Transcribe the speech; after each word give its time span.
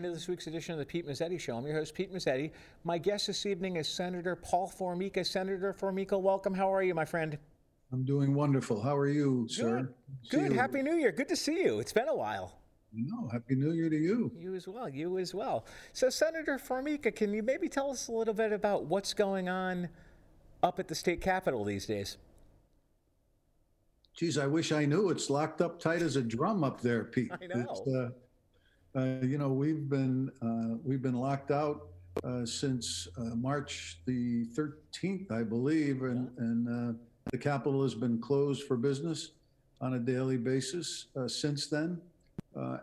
welcome 0.00 0.14
to 0.14 0.18
this 0.18 0.28
week's 0.28 0.46
edition 0.46 0.72
of 0.72 0.78
the 0.78 0.86
Pete 0.86 1.06
Mezzetti 1.06 1.38
Show. 1.38 1.58
I'm 1.58 1.66
your 1.66 1.74
host, 1.74 1.94
Pete 1.94 2.10
Mezzetti. 2.10 2.52
My 2.84 2.96
guest 2.96 3.26
this 3.26 3.44
evening 3.44 3.76
is 3.76 3.86
Senator 3.86 4.34
Paul 4.34 4.66
Formica. 4.66 5.22
Senator 5.22 5.74
Formica, 5.74 6.18
welcome. 6.18 6.54
How 6.54 6.72
are 6.72 6.82
you, 6.82 6.94
my 6.94 7.04
friend? 7.04 7.36
I'm 7.92 8.06
doing 8.06 8.32
wonderful. 8.32 8.80
How 8.80 8.96
are 8.96 9.10
you, 9.10 9.46
sir? 9.50 9.90
Good. 10.30 10.48
Good. 10.48 10.52
Happy 10.54 10.80
New 10.80 10.94
Year. 10.94 11.12
Good 11.12 11.28
to 11.28 11.36
see 11.36 11.62
you. 11.62 11.80
It's 11.80 11.92
been 11.92 12.08
a 12.08 12.14
while. 12.14 12.60
No, 12.94 13.28
happy 13.28 13.56
New 13.56 13.72
Year 13.72 13.90
to 13.90 13.96
you. 13.96 14.32
You 14.34 14.54
as 14.54 14.66
well. 14.66 14.88
You 14.88 15.18
as 15.18 15.34
well. 15.34 15.66
So, 15.92 16.08
Senator 16.08 16.56
Formica, 16.56 17.12
can 17.12 17.34
you 17.34 17.42
maybe 17.42 17.68
tell 17.68 17.90
us 17.90 18.08
a 18.08 18.12
little 18.12 18.32
bit 18.32 18.54
about 18.54 18.86
what's 18.86 19.12
going 19.12 19.50
on 19.50 19.90
up 20.62 20.78
at 20.78 20.88
the 20.88 20.94
state 20.94 21.20
capitol 21.20 21.62
these 21.62 21.84
days? 21.84 22.16
Geez, 24.14 24.38
I 24.38 24.46
wish 24.46 24.72
I 24.72 24.86
knew. 24.86 25.10
It's 25.10 25.28
locked 25.28 25.60
up 25.60 25.78
tight 25.78 26.00
as 26.00 26.16
a 26.16 26.22
drum 26.22 26.64
up 26.64 26.80
there, 26.80 27.04
Pete. 27.04 27.30
I 27.42 27.46
know. 27.46 27.84
Uh, 27.86 28.08
Uh, 28.94 29.00
uh, 29.00 29.04
you 29.22 29.38
know, 29.38 29.48
we've 29.48 29.88
been 29.88 30.30
uh, 30.42 30.76
we've 30.84 31.02
been 31.02 31.14
locked 31.14 31.50
out 31.50 31.88
uh, 32.24 32.44
since 32.44 33.08
uh, 33.18 33.34
March 33.36 33.98
the 34.06 34.46
13th, 34.46 35.30
I 35.30 35.42
believe, 35.42 36.02
and 36.02 36.30
and 36.38 36.68
uh, 36.68 36.98
the 37.30 37.38
Capitol 37.38 37.82
has 37.82 37.94
been 37.94 38.20
closed 38.20 38.64
for 38.64 38.76
business 38.76 39.32
on 39.80 39.94
a 39.94 39.98
daily 39.98 40.36
basis 40.36 41.06
since 41.26 41.68
then. 41.68 42.00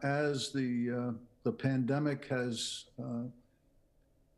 as 0.03 0.52
the 0.52 1.16
the 1.44 1.52
pandemic 1.52 2.28
has 2.28 2.85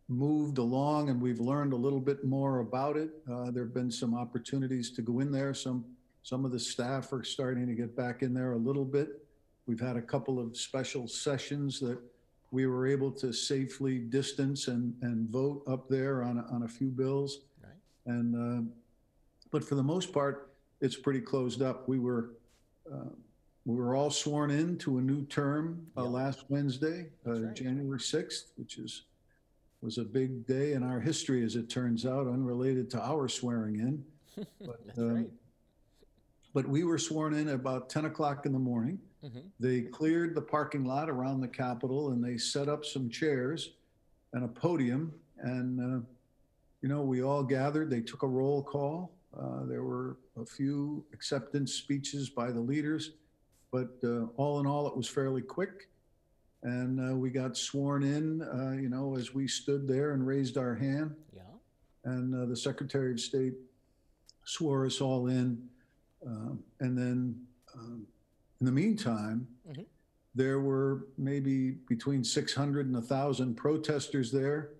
moved 0.07 0.57
along 0.57 1.09
and 1.09 1.21
we've 1.21 1.39
learned 1.39 1.71
a 1.71 1.75
little 1.75 1.99
bit 1.99 2.25
more 2.25 2.59
about 2.59 2.97
it, 2.97 3.11
there 3.53 3.63
have 3.63 3.73
been 3.73 3.91
some 3.91 4.15
opportunities 4.15 4.91
to 4.91 5.01
go 5.01 5.19
in 5.19 5.31
there. 5.31 5.53
Some 5.53 5.85
some 6.23 6.43
of 6.43 6.51
the 6.51 6.59
staff 6.59 7.13
are 7.13 7.23
starting 7.23 7.67
to 7.67 7.73
get 7.73 7.95
back 7.95 8.23
in 8.23 8.33
there 8.33 8.53
a 8.53 8.57
little 8.57 8.85
bit. 8.85 9.23
We've 9.69 9.79
had 9.79 9.97
a 9.97 10.01
couple 10.01 10.39
of 10.39 10.57
special 10.57 11.07
sessions 11.07 11.79
that 11.81 11.99
we 12.49 12.65
were 12.65 12.87
able 12.87 13.11
to 13.11 13.31
safely 13.31 13.99
distance 13.99 14.67
and, 14.67 14.95
and 15.03 15.29
vote 15.29 15.61
up 15.67 15.87
there 15.87 16.23
on, 16.23 16.39
a- 16.39 16.51
on 16.51 16.63
a 16.63 16.67
few 16.67 16.87
bills. 16.89 17.41
Right. 17.63 17.71
And, 18.07 18.35
uh, 18.35 18.67
but 19.51 19.63
for 19.63 19.75
the 19.75 19.83
most 19.83 20.11
part, 20.11 20.49
it's 20.81 20.95
pretty 20.95 21.21
closed 21.21 21.61
up. 21.61 21.87
We 21.87 21.99
were, 21.99 22.31
uh, 22.91 23.09
we 23.67 23.75
were 23.75 23.93
all 23.93 24.09
sworn 24.09 24.49
in 24.49 24.75
to 24.79 24.97
a 24.97 25.01
new 25.01 25.23
term 25.27 25.85
uh, 25.95 26.01
Yeah. 26.01 26.09
last 26.09 26.45
Wednesday, 26.49 27.05
uh, 27.27 27.33
right. 27.39 27.53
January 27.55 27.99
6th, 27.99 28.45
which 28.55 28.79
is, 28.79 29.03
was 29.83 29.99
a 29.99 30.03
big 30.03 30.47
day 30.47 30.73
in 30.73 30.81
our 30.81 30.99
history, 30.99 31.43
as 31.43 31.55
it 31.55 31.69
turns 31.69 32.07
out, 32.07 32.25
unrelated 32.25 32.89
to 32.89 33.01
our 33.03 33.27
swearing 33.27 33.75
in. 33.75 34.03
But, 34.65 34.79
um, 34.97 35.13
right. 35.15 35.29
but 36.55 36.67
we 36.67 36.83
were 36.85 36.97
sworn 36.97 37.35
in 37.35 37.49
about 37.49 37.87
10 37.91 38.05
o'clock 38.05 38.47
in 38.47 38.51
the 38.53 38.57
morning. 38.57 38.97
Mhm. 39.23 39.51
They 39.59 39.81
cleared 39.83 40.33
the 40.35 40.41
parking 40.41 40.85
lot 40.85 41.09
around 41.09 41.41
the 41.41 41.47
Capitol 41.47 42.11
and 42.11 42.23
they 42.23 42.37
set 42.37 42.69
up 42.69 42.85
some 42.85 43.09
chairs 43.09 43.73
and 44.33 44.43
a 44.45 44.47
podium. 44.47 45.13
And, 45.39 45.79
uh, 45.79 46.05
you 46.81 46.89
know, 46.89 47.03
we 47.03 47.21
all 47.21 47.43
gathered. 47.43 47.89
They 47.89 48.01
took 48.01 48.23
a 48.23 48.27
roll 48.27 48.63
call. 48.63 49.11
Uh, 49.33 49.65
there 49.65 49.83
were 49.83 50.17
a 50.37 50.45
few 50.45 51.05
acceptance 51.13 51.73
speeches 51.73 52.29
by 52.29 52.51
the 52.51 52.59
leaders, 52.59 53.11
but 53.71 53.97
uh, 54.03 54.25
all 54.37 54.59
in 54.59 54.65
all, 54.65 54.87
it 54.87 54.95
was 54.95 55.07
fairly 55.07 55.41
quick. 55.41 55.89
And 56.63 56.99
uh, 57.11 57.15
we 57.15 57.29
got 57.29 57.55
sworn 57.55 58.03
in, 58.03 58.41
uh, 58.41 58.71
you 58.79 58.89
know, 58.89 59.15
as 59.15 59.33
we 59.33 59.47
stood 59.47 59.87
there 59.87 60.11
and 60.13 60.25
raised 60.25 60.57
our 60.57 60.75
hand 60.75 61.15
Yeah. 61.33 61.41
and 62.05 62.33
uh, 62.35 62.45
the 62.45 62.55
Secretary 62.55 63.11
of 63.11 63.19
State 63.19 63.55
swore 64.43 64.85
us 64.85 64.99
all 65.01 65.27
in. 65.27 65.69
Um, 66.25 66.63
and 66.79 66.97
then, 66.97 67.47
um, 67.75 68.05
in 68.59 68.65
the 68.65 68.71
meantime, 68.71 69.47
Mhm. 69.67 69.85
there 70.35 70.59
were 70.59 71.07
maybe 71.17 71.71
between 71.87 72.23
600 72.23 72.85
and 72.85 72.95
1,000 72.95 73.55
protesters 73.55 74.31
there, 74.31 74.71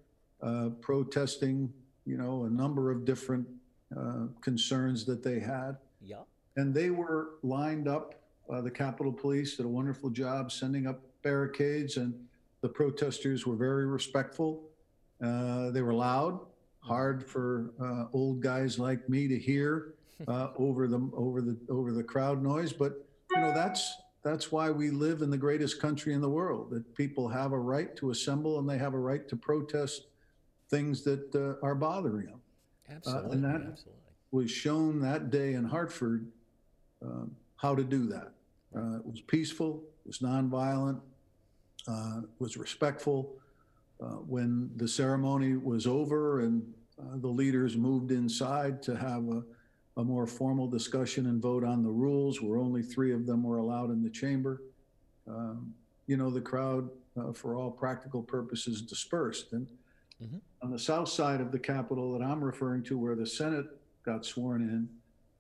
uh, 0.42 0.70
protesting, 0.82 1.74
you 2.06 2.18
know, 2.18 2.44
a 2.46 2.50
number 2.50 2.92
of 2.92 3.06
different 3.06 3.48
uh, 3.96 4.28
concerns 4.42 5.04
that 5.06 5.24
they 5.24 5.40
had. 5.40 5.76
Yeah. 6.00 6.22
And 6.56 6.76
they 6.76 6.92
were 6.92 7.40
lined 7.42 7.88
up. 7.88 8.22
Uh, 8.48 8.62
the 8.62 8.70
Capitol 8.70 9.12
Police 9.12 9.58
did 9.58 9.66
a 9.66 9.70
wonderful 9.70 10.12
job 10.12 10.52
sending 10.52 10.86
up 10.86 11.02
barricades, 11.24 11.98
and 11.98 12.14
the 12.62 12.70
protesters 12.70 13.48
were 13.48 13.56
very 13.56 13.88
respectful. 13.88 14.70
Uh, 15.22 15.72
they 15.72 15.82
were 15.82 15.96
loud, 15.96 16.40
hard 16.82 17.24
for 17.24 17.72
uh, 17.80 18.06
old 18.14 18.42
guys 18.42 18.78
like 18.78 19.10
me 19.10 19.28
to 19.28 19.40
hear 19.40 19.96
uh, 20.28 20.52
over 20.56 20.88
the 20.88 21.00
over 21.14 21.42
the 21.42 21.58
over 21.68 21.92
the 21.92 22.04
crowd 22.04 22.44
noise. 22.44 22.72
But 22.72 23.09
you 23.40 23.46
know 23.46 23.54
that's 23.54 23.98
that's 24.22 24.52
why 24.52 24.70
we 24.70 24.90
live 24.90 25.22
in 25.22 25.30
the 25.30 25.38
greatest 25.38 25.82
country 25.82 26.14
in 26.14 26.20
the 26.20 26.30
world. 26.30 26.72
That 26.72 26.94
people 26.96 27.30
have 27.30 27.54
a 27.54 27.60
right 27.60 27.96
to 27.98 28.12
assemble 28.12 28.60
and 28.60 28.70
they 28.70 28.78
have 28.78 28.94
a 28.94 29.00
right 29.00 29.26
to 29.30 29.36
protest 29.38 30.08
things 30.70 31.04
that 31.04 31.34
uh, 31.34 31.66
are 31.66 31.74
bothering 31.74 32.28
them 32.28 32.42
Absolutely. 32.90 33.38
that- 33.38 33.56
Absolutely. 33.72 33.94
was 34.32 34.52
shown 34.52 35.00
that 35.02 35.32
day 35.32 35.54
in 35.54 35.64
Hartford 35.64 36.28
um, 37.02 37.36
how 37.56 37.74
to 37.74 37.84
do 37.84 38.06
that. 38.08 38.34
Uh, 38.76 38.98
it 38.98 39.06
was 39.06 39.22
peaceful, 39.22 39.84
it 40.06 40.08
was 40.08 40.20
nonviolent, 40.20 41.00
uh, 41.88 42.22
was 42.40 42.58
respectful. 42.58 43.36
Uh, 44.02 44.18
when 44.36 44.70
the 44.76 44.88
ceremony 44.88 45.56
was 45.58 45.88
over 45.88 46.42
and 46.42 46.62
uh, 47.02 47.18
the 47.18 47.28
leaders 47.28 47.76
moved 47.76 48.12
inside 48.12 48.84
to 48.84 48.96
have 48.96 49.24
a, 49.30 49.44
a 50.00 50.04
more 50.04 50.26
formal 50.26 50.66
discussion 50.66 51.26
and 51.28 51.42
vote 51.42 51.64
on 51.64 51.84
the 51.84 51.90
rules, 51.90 52.42
where 52.42 52.58
only 52.58 52.82
three 52.82 53.12
of 53.12 53.26
them 53.26 53.44
were 53.44 53.58
allowed 53.58 53.92
in 53.92 54.02
the 54.02 54.10
chamber, 54.10 54.62
um, 55.28 55.74
you 56.08 56.16
know, 56.16 56.30
the 56.30 56.40
crowd, 56.40 56.90
uh, 57.18 57.34
for 57.34 57.56
all 57.56 57.70
practical 57.70 58.24
purposes, 58.24 58.82
dispersed. 58.82 59.52
And 59.52 59.68
Mhm. 60.22 60.40
on 60.62 60.72
the 60.72 60.80
south 60.80 61.10
side 61.10 61.42
of 61.42 61.52
the 61.52 61.60
Capitol 61.60 62.14
that 62.14 62.22
I'm 62.22 62.42
referring 62.42 62.84
to, 62.84 62.98
where 62.98 63.16
the 63.16 63.26
Senate 63.26 63.68
got 64.04 64.26
sworn 64.26 64.62
in, 64.62 64.90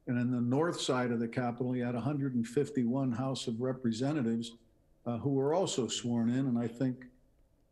and 0.07 0.19
in 0.19 0.29
the 0.31 0.41
north 0.41 0.79
side 0.81 1.11
of 1.11 1.19
the 1.19 1.27
Capitol, 1.27 1.75
you 1.75 1.83
had 1.83 1.95
151 1.95 3.11
House 3.13 3.47
of 3.47 3.61
Representatives 3.61 4.57
uh, 5.05 5.17
who 5.19 5.29
were 5.29 5.53
also 5.53 5.87
sworn 5.87 6.29
in, 6.29 6.47
and 6.47 6.59
I 6.59 6.67
think 6.67 7.05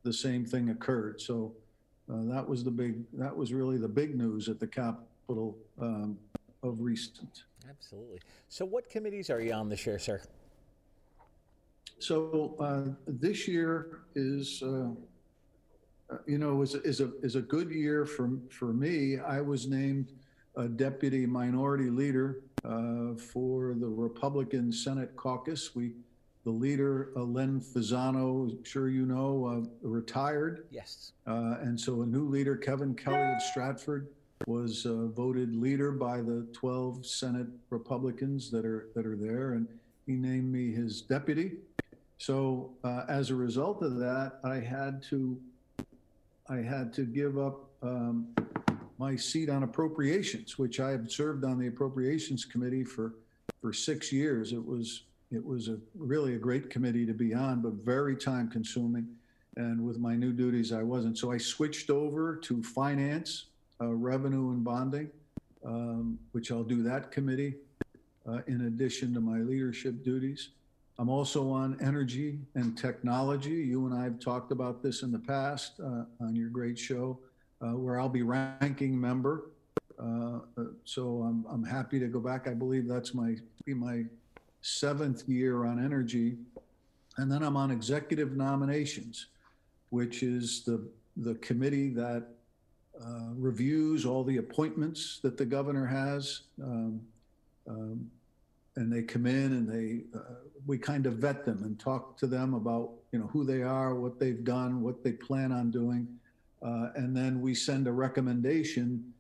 the 0.04 0.14
same 0.14 0.46
thing 0.46 0.70
occurred. 0.70 1.20
So 1.20 1.54
uh, 2.10 2.24
that 2.24 2.48
was 2.48 2.64
the 2.64 2.72
big, 2.72 3.04
that 3.14 3.36
was 3.36 3.52
really 3.52 3.78
the 3.78 3.90
big 3.90 4.16
news 4.16 4.48
at 4.48 4.60
the 4.62 4.68
Capitol 4.68 5.58
um, 5.80 6.18
of 6.64 6.82
recent. 6.82 7.44
Absolutely. 7.70 8.20
So, 8.50 8.66
what 8.66 8.90
committees 8.90 9.30
are 9.30 9.42
you 9.42 9.54
on 9.54 9.70
this 9.70 9.86
year, 9.86 10.00
sir? 10.00 10.22
So 12.00 12.56
uh, 12.60 12.94
this 13.08 13.48
year 13.48 14.02
is, 14.16 14.62
uh, 14.62 14.90
uh, 16.10 16.18
you 16.28 16.38
know, 16.38 16.62
is, 16.62 16.76
is 16.76 17.02
a 17.02 17.12
is 17.22 17.36
a 17.36 17.42
good 17.42 17.72
year 17.72 18.06
for 18.06 18.30
for 18.50 18.72
me. 18.72 19.18
I 19.20 19.42
was 19.42 19.68
named 19.68 20.14
a 20.56 20.68
deputy 20.68 21.26
minority 21.26 21.90
leader 21.90 22.42
uh, 22.64 23.16
for 23.16 23.74
the 23.74 23.88
Republican 23.88 24.72
Senate 24.72 25.16
caucus. 25.16 25.76
We, 25.76 25.94
the 26.44 26.52
leader, 26.52 27.12
uh, 27.16 27.24
Len 27.24 27.60
Fasano, 27.60 28.50
I'm 28.52 28.64
sure 28.64 28.90
you 28.90 29.06
know, 29.06 29.46
uh, 29.46 29.88
retired. 29.88 30.66
Yes. 30.72 31.12
Uh, 31.26 31.58
and 31.62 31.80
so 31.80 32.04
a 32.04 32.06
new 32.06 32.28
leader, 32.28 32.56
Kevin 32.56 32.96
Kelly 32.96 33.34
of 33.36 33.42
Stratford, 33.42 34.08
was 34.48 34.86
uh, 34.86 35.08
voted 35.08 35.54
leader 35.56 35.92
by 35.92 36.22
the 36.22 36.48
12 36.54 37.06
Senate 37.06 37.48
Republicans 37.70 38.50
that 38.50 38.66
are 38.66 38.88
that 38.96 39.06
are 39.06 39.18
there, 39.18 39.54
and 39.54 39.68
he 40.06 40.14
named 40.14 40.52
me 40.52 40.72
his 40.72 41.02
deputy. 41.02 41.58
So 42.18 42.72
uh, 42.84 43.04
as 43.10 43.30
a 43.30 43.36
result 43.36 43.84
of 43.84 43.98
that, 43.98 44.40
I 44.44 44.56
had 44.56 45.04
to 45.10 45.38
I 46.50 46.58
had 46.58 46.94
to 46.94 47.04
give 47.04 47.38
up 47.38 47.70
um, 47.84 48.30
my 48.98 49.16
seat 49.16 49.50
on 49.50 49.64
appropriations, 49.64 50.58
which 50.58 50.80
I 50.80 50.92
have 50.92 51.12
served 51.12 51.44
on 51.44 51.60
the 51.60 51.68
appropriations 51.68 52.46
committee 52.46 52.86
for 52.86 53.16
for 53.62 53.74
six 53.74 54.14
years. 54.14 54.54
It 54.54 54.66
was 54.66 55.04
it 55.30 55.46
was 55.46 55.68
a 55.68 55.78
really 55.94 56.36
a 56.36 56.40
great 56.40 56.70
committee 56.70 57.06
to 57.06 57.14
be 57.14 57.34
on, 57.34 57.62
but 57.62 57.74
very 57.74 58.16
time 58.16 58.50
consuming. 58.50 59.08
And 59.58 59.84
with 59.84 60.00
my 60.00 60.16
new 60.16 60.32
duties, 60.32 60.72
I 60.72 60.84
wasn't. 60.84 61.18
So 61.18 61.32
I 61.32 61.38
switched 61.38 61.90
over 61.90 62.36
to 62.38 62.64
finance, 62.64 63.48
uh, 63.82 63.94
revenue, 63.94 64.52
and 64.52 64.64
bonding, 64.64 65.10
um, 65.66 66.20
which 66.32 66.52
I'll 66.52 66.64
do 66.64 66.84
that 66.84 67.12
committee 67.12 67.56
uh, 68.28 68.40
in 68.48 68.68
addition 68.68 69.14
to 69.14 69.22
my 69.22 69.40
leadership 69.40 70.04
duties. 70.04 70.50
I'm 71.00 71.10
also 71.10 71.50
on 71.52 71.78
energy 71.80 72.40
and 72.56 72.76
technology. 72.78 73.52
You 73.52 73.86
and 73.86 73.94
I 73.94 74.04
have 74.04 74.20
talked 74.20 74.52
about 74.52 74.82
this 74.82 75.04
in 75.04 75.12
the 75.12 75.20
past 75.20 75.80
uh, 75.80 76.06
on 76.20 76.36
your 76.36 76.50
great 76.50 76.78
show, 76.78 77.20
uh, 77.62 77.74
where 77.74 78.00
I'll 78.00 78.10
be 78.10 78.24
ranking 78.24 79.00
member. 79.00 79.52
Uh, 80.00 80.40
uh, 80.58 80.64
so 80.86 81.22
I'm, 81.22 81.46
I'm 81.50 81.64
happy 81.64 82.00
to 82.00 82.08
go 82.08 82.20
back. 82.20 82.48
I 82.48 82.54
believe 82.54 82.88
that's 82.88 83.14
my 83.14 83.36
be 83.66 83.74
my 83.74 84.06
seventh 84.62 85.28
year 85.28 85.66
on 85.66 85.84
energy, 85.84 86.38
and 87.18 87.32
then 87.32 87.44
I'm 87.44 87.58
on 87.58 87.72
executive 87.72 88.36
nominations, 88.36 89.28
which 89.90 90.24
is 90.24 90.64
the 90.64 90.88
the 91.18 91.36
committee 91.36 91.90
that 91.90 92.28
uh, 93.02 93.30
reviews 93.36 94.06
all 94.06 94.24
the 94.24 94.38
appointments 94.38 95.20
that 95.24 95.38
the 95.38 95.46
governor 95.46 95.86
has. 95.86 96.42
Um, 96.62 97.02
um, 97.68 98.10
and 98.76 98.94
they 98.94 99.02
come 99.02 99.26
in 99.26 99.54
and 99.54 99.68
they 99.68 100.18
uh, 100.18 100.36
we 100.68 100.78
kind 100.78 101.06
of 101.06 101.14
vet 101.14 101.46
them 101.46 101.64
and 101.64 101.80
talk 101.80 102.18
to 102.18 102.28
them 102.28 102.54
about, 102.54 102.92
you 103.12 103.20
know, 103.20 103.28
who 103.28 103.46
they 103.46 103.64
are, 103.64 103.96
what 103.96 104.20
they've 104.20 104.44
done, 104.44 104.82
what 104.82 105.04
they 105.04 105.14
plan 105.14 105.52
on 105.52 105.72
doing. 105.72 106.08
Uh, 106.62 106.90
and 106.96 107.16
then 107.16 107.40
we 107.42 107.56
send 107.56 107.88
a 107.88 107.92
recommendation 107.92 109.14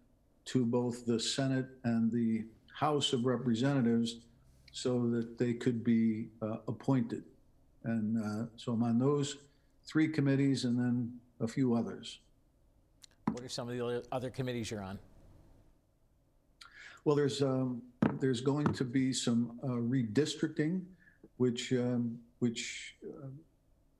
to 0.45 0.65
both 0.65 1.05
the 1.05 1.19
Senate 1.19 1.67
and 1.83 2.11
the 2.11 2.43
House 2.73 3.13
of 3.13 3.25
Representatives 3.25 4.17
so 4.71 5.09
that 5.09 5.37
they 5.37 5.53
could 5.53 5.83
be 5.83 6.27
uh, 6.41 6.57
appointed. 6.67 7.23
And 7.83 8.17
uh, 8.23 8.47
so 8.57 8.73
I'm 8.73 8.83
on 8.83 8.99
those 8.99 9.37
three 9.85 10.09
committees 10.09 10.65
and 10.65 10.77
then 10.77 11.13
a 11.39 11.47
few 11.47 11.73
others. 11.73 12.19
What 13.31 13.43
are 13.43 13.49
some 13.49 13.69
of 13.69 13.75
the 13.75 14.03
other- 14.11 14.29
committees 14.29 14.71
you're 14.71 14.81
on? 14.81 14.99
Well, 17.05 17.15
there's, 17.15 17.41
um, 17.41 17.81
there's 18.19 18.41
going 18.41 18.73
to 18.73 18.83
be 18.83 19.13
some 19.13 19.59
uh, 19.63 19.67
redistricting, 19.67 20.83
which, 21.37 21.71
um, 21.73 22.19
which, 22.39 22.95
uh, 23.05 23.27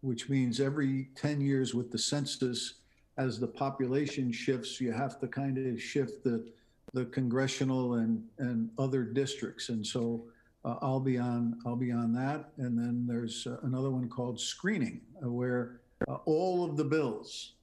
which 0.01 0.29
means 0.29 0.59
every 0.59 1.09
10 1.15 1.39
years 1.41 1.73
with 1.73 1.91
the 1.91 1.97
census, 1.97 2.75
as 3.17 3.39
the 3.39 3.47
population 3.47 4.31
shifts, 4.31 4.79
you 4.81 4.91
have 4.91 5.19
to 5.19 5.27
kind 5.27 5.57
of 5.57 5.81
shift 5.81 6.23
the, 6.23 6.45
the 6.93 7.05
congressional 7.05 7.95
and, 7.95 8.23
and 8.39 8.69
other 8.77 9.03
districts. 9.03 9.69
And 9.69 9.85
so 9.85 10.25
uh, 10.65 10.75
I'll 10.81 10.99
be 10.99 11.17
on, 11.17 11.59
I'll 11.65 11.75
be 11.75 11.91
on 11.91 12.13
that. 12.13 12.49
And 12.57 12.77
then 12.77 13.05
there's 13.07 13.47
uh, 13.47 13.57
another 13.63 13.89
one 13.89 14.09
called 14.09 14.39
screening, 14.39 15.01
uh, 15.23 15.29
where 15.29 15.79
uh, 16.07 16.15
all 16.25 16.63
of 16.63 16.77
the 16.77 16.83
bills 16.83 17.53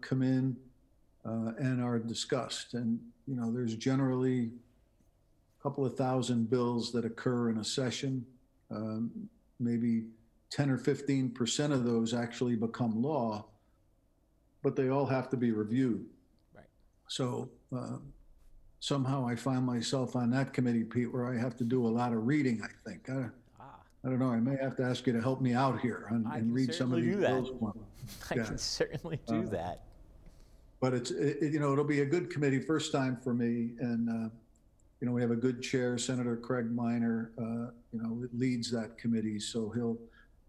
come 0.00 0.22
in 0.22 0.56
uh, 1.26 1.52
and 1.58 1.82
are 1.82 1.98
discussed. 1.98 2.74
And, 2.74 3.00
you 3.26 3.34
know, 3.36 3.52
there's 3.52 3.74
generally 3.74 4.50
a 5.58 5.62
couple 5.62 5.84
of 5.84 5.96
thousand 5.96 6.48
bills 6.48 6.92
that 6.92 7.04
occur 7.04 7.50
in 7.50 7.58
a 7.58 7.64
session. 7.64 8.24
Um, 8.70 9.28
maybe 9.58 10.04
10 10.50 10.70
or 10.70 10.78
15% 10.78 11.72
of 11.72 11.84
those 11.84 12.14
actually 12.14 12.56
become 12.56 13.02
law, 13.02 13.46
but 14.62 14.76
they 14.76 14.88
all 14.88 15.06
have 15.06 15.28
to 15.30 15.36
be 15.36 15.50
reviewed. 15.50 16.04
Right. 16.54 16.64
So 17.08 17.48
uh, 17.76 17.98
somehow 18.80 19.26
I 19.26 19.34
find 19.34 19.64
myself 19.64 20.14
on 20.14 20.30
that 20.30 20.52
committee, 20.52 20.84
Pete, 20.84 21.12
where 21.12 21.26
I 21.26 21.36
have 21.38 21.56
to 21.56 21.64
do 21.64 21.86
a 21.86 21.88
lot 21.88 22.12
of 22.12 22.26
reading, 22.26 22.62
I 22.62 22.88
think. 22.88 23.08
I, 23.10 23.26
Ah, 23.58 23.80
I 24.04 24.08
don't 24.10 24.18
know, 24.18 24.30
I 24.30 24.38
may 24.38 24.56
have 24.62 24.76
to 24.76 24.84
ask 24.84 25.06
you 25.06 25.12
to 25.14 25.20
help 25.20 25.40
me 25.40 25.54
out 25.54 25.80
here 25.80 26.06
and, 26.10 26.26
and 26.26 26.52
read 26.54 26.72
some 26.74 26.92
of 26.92 27.00
these 27.02 27.16
bills. 27.16 27.50
I 28.30 28.34
Yeah. 28.36 28.44
can 28.44 28.58
certainly 28.58 29.18
do 29.26 29.40
Uh, 29.42 29.48
that. 29.50 29.82
But 30.80 30.94
it's, 30.94 31.10
it, 31.10 31.52
you 31.52 31.58
know, 31.58 31.72
it'll 31.72 31.84
be 31.84 32.00
a 32.00 32.06
good 32.06 32.30
committee, 32.30 32.60
first 32.60 32.92
time 32.92 33.16
for 33.22 33.32
me. 33.32 33.70
And, 33.80 34.08
uh, 34.08 34.28
you 35.00 35.06
know, 35.06 35.12
we 35.12 35.20
have 35.22 35.30
a 35.30 35.36
good 35.36 35.62
chair, 35.62 35.98
Senator 35.98 36.36
Craig 36.36 36.70
Miner 36.70 37.32
uh, 37.38 37.70
you 37.92 38.02
know, 38.02 38.26
leads 38.32 38.70
that 38.72 38.98
committee. 38.98 39.40
So 39.40 39.70
he'll, 39.70 39.98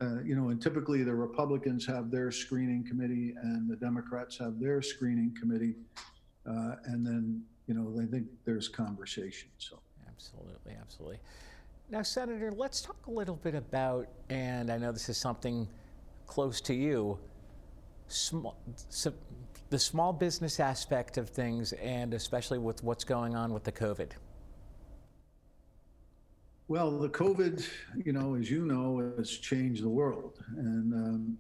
uh, 0.02 0.22
you 0.24 0.36
know, 0.36 0.50
and 0.50 0.62
typically 0.62 1.04
the 1.04 1.14
Republicans 1.14 1.86
have 1.86 2.12
their 2.12 2.32
screening 2.32 2.86
committee 2.88 3.34
and 3.42 3.70
the 3.70 3.76
Democrats 3.76 4.38
have 4.38 4.60
their 4.60 4.82
screening 4.82 5.36
committee. 5.40 5.76
Uh, 6.46 6.76
and 6.86 7.06
then, 7.06 7.42
you 7.68 7.74
know, 7.74 8.02
I 8.02 8.06
think 8.06 8.28
there's 8.46 8.68
conversation, 8.68 9.50
so. 9.58 9.80
Absolutely, 10.08 10.74
absolutely. 10.82 11.20
Now, 11.90 12.02
Senator, 12.02 12.52
let's 12.52 12.82
talk 12.82 13.08
a 13.08 13.12
little 13.12 13.36
bit 13.36 13.54
about, 13.54 14.08
and 14.30 14.72
I 14.72 14.78
know 14.78 14.92
this 14.92 15.10
is 15.10 15.18
something 15.18 15.68
close 16.26 16.60
to 16.62 16.74
you, 16.74 17.20
small, 18.08 18.58
the 19.70 19.80
small 19.80 20.14
business 20.14 20.60
aspect 20.60 21.18
of 21.18 21.30
things, 21.30 21.74
and 21.74 22.14
especially 22.14 22.58
with 22.58 22.84
what's 22.84 23.04
going 23.04 23.36
on 23.36 23.54
with 23.54 23.64
the 23.64 23.72
COVID. 23.72 24.12
Well, 26.70 27.00
the 27.00 27.10
COVID, 27.10 27.66
you 28.04 28.12
know, 28.12 28.36
as 28.36 28.52
you 28.52 28.66
know, 28.66 29.14
has 29.18 29.30
changed 29.30 29.84
the 29.84 29.90
world. 29.90 30.44
And 30.58 30.94
um, 30.94 31.38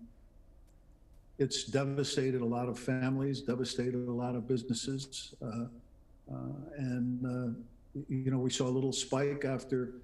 it's 1.37 1.65
devastated 1.65 2.41
a 2.41 2.45
lot 2.45 2.69
of 2.69 2.79
families, 2.79 3.41
devastated 3.41 4.07
a 4.07 4.11
lot 4.11 4.35
of 4.35 4.47
businesses. 4.47 5.33
Uh, 5.41 5.65
uh, 6.31 6.35
and, 6.77 7.25
uh, 7.25 8.01
you 8.07 8.31
know, 8.31 8.39
we 8.39 8.49
saw 8.49 8.67
a 8.67 8.69
little 8.69 8.93
spike 8.93 9.43
after 9.43 9.95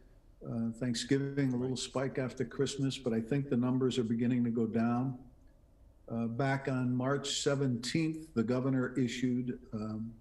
uh, 0.45 0.71
Thanksgiving, 0.79 1.53
a 1.53 1.57
little 1.57 1.77
spike 1.77 2.19
after 2.19 2.43
Christmas, 2.43 2.97
but 2.97 3.13
I 3.13 3.21
think 3.21 3.49
the 3.49 3.57
numbers 3.57 3.97
are 3.97 4.03
beginning 4.03 4.43
to 4.43 4.49
go 4.49 4.65
down. 4.65 5.17
Uh, 6.11 6.27
back 6.27 6.67
on 6.67 6.95
March 6.95 7.29
17th, 7.29 8.27
the 8.35 8.43
governor 8.43 8.93
issued 8.97 9.57
um, 9.73 10.11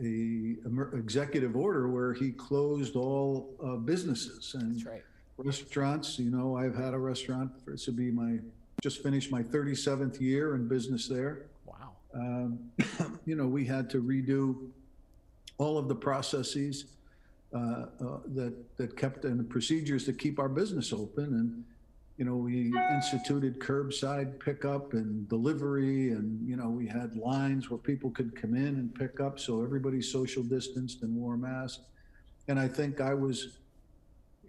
a 0.00 0.56
emer- 0.66 0.96
executive 0.96 1.56
order 1.56 1.88
where 1.88 2.12
he 2.12 2.30
closed 2.32 2.96
all 2.96 3.54
uh, 3.62 3.76
businesses 3.76 4.54
and 4.54 4.84
right. 4.86 5.02
restaurants. 5.36 6.18
You 6.18 6.30
know, 6.30 6.56
I've 6.56 6.74
had 6.74 6.94
a 6.94 6.98
restaurant. 6.98 7.52
For, 7.62 7.72
this 7.72 7.86
will 7.86 7.94
be 7.94 8.10
my 8.10 8.38
just 8.82 9.02
finished 9.02 9.30
my 9.30 9.42
37th 9.42 10.20
year 10.20 10.54
in 10.54 10.66
business 10.66 11.06
there. 11.06 11.46
Wow. 11.66 11.92
Um, 12.14 12.58
you 13.26 13.36
know, 13.36 13.46
we 13.46 13.66
had 13.66 13.90
to 13.90 14.02
redo 14.02 14.68
all 15.58 15.76
of 15.76 15.86
the 15.86 15.94
processes 15.94 16.86
uh, 17.52 17.58
uh, 17.58 17.86
that 18.26 18.54
that 18.76 18.96
kept 18.96 19.24
and 19.24 19.38
the 19.38 19.44
procedures 19.44 20.04
to 20.06 20.12
keep 20.12 20.38
our 20.38 20.48
business 20.48 20.92
open. 20.92 21.24
And 21.24 21.64
you 22.20 22.26
know, 22.26 22.36
we 22.36 22.70
instituted 22.94 23.58
curbside 23.58 24.38
pickup 24.38 24.92
and 24.92 25.26
delivery, 25.30 26.10
and 26.10 26.46
you 26.46 26.54
know, 26.54 26.68
we 26.68 26.86
had 26.86 27.16
lines 27.16 27.70
where 27.70 27.78
people 27.78 28.10
could 28.10 28.36
come 28.38 28.54
in 28.54 28.76
and 28.76 28.94
pick 28.94 29.20
up, 29.20 29.40
so 29.40 29.64
everybody 29.64 30.02
social 30.02 30.42
distanced 30.42 31.00
and 31.00 31.16
wore 31.16 31.38
masks. 31.38 31.80
And 32.48 32.60
I 32.60 32.68
think 32.68 33.00
I 33.00 33.14
was, 33.14 33.56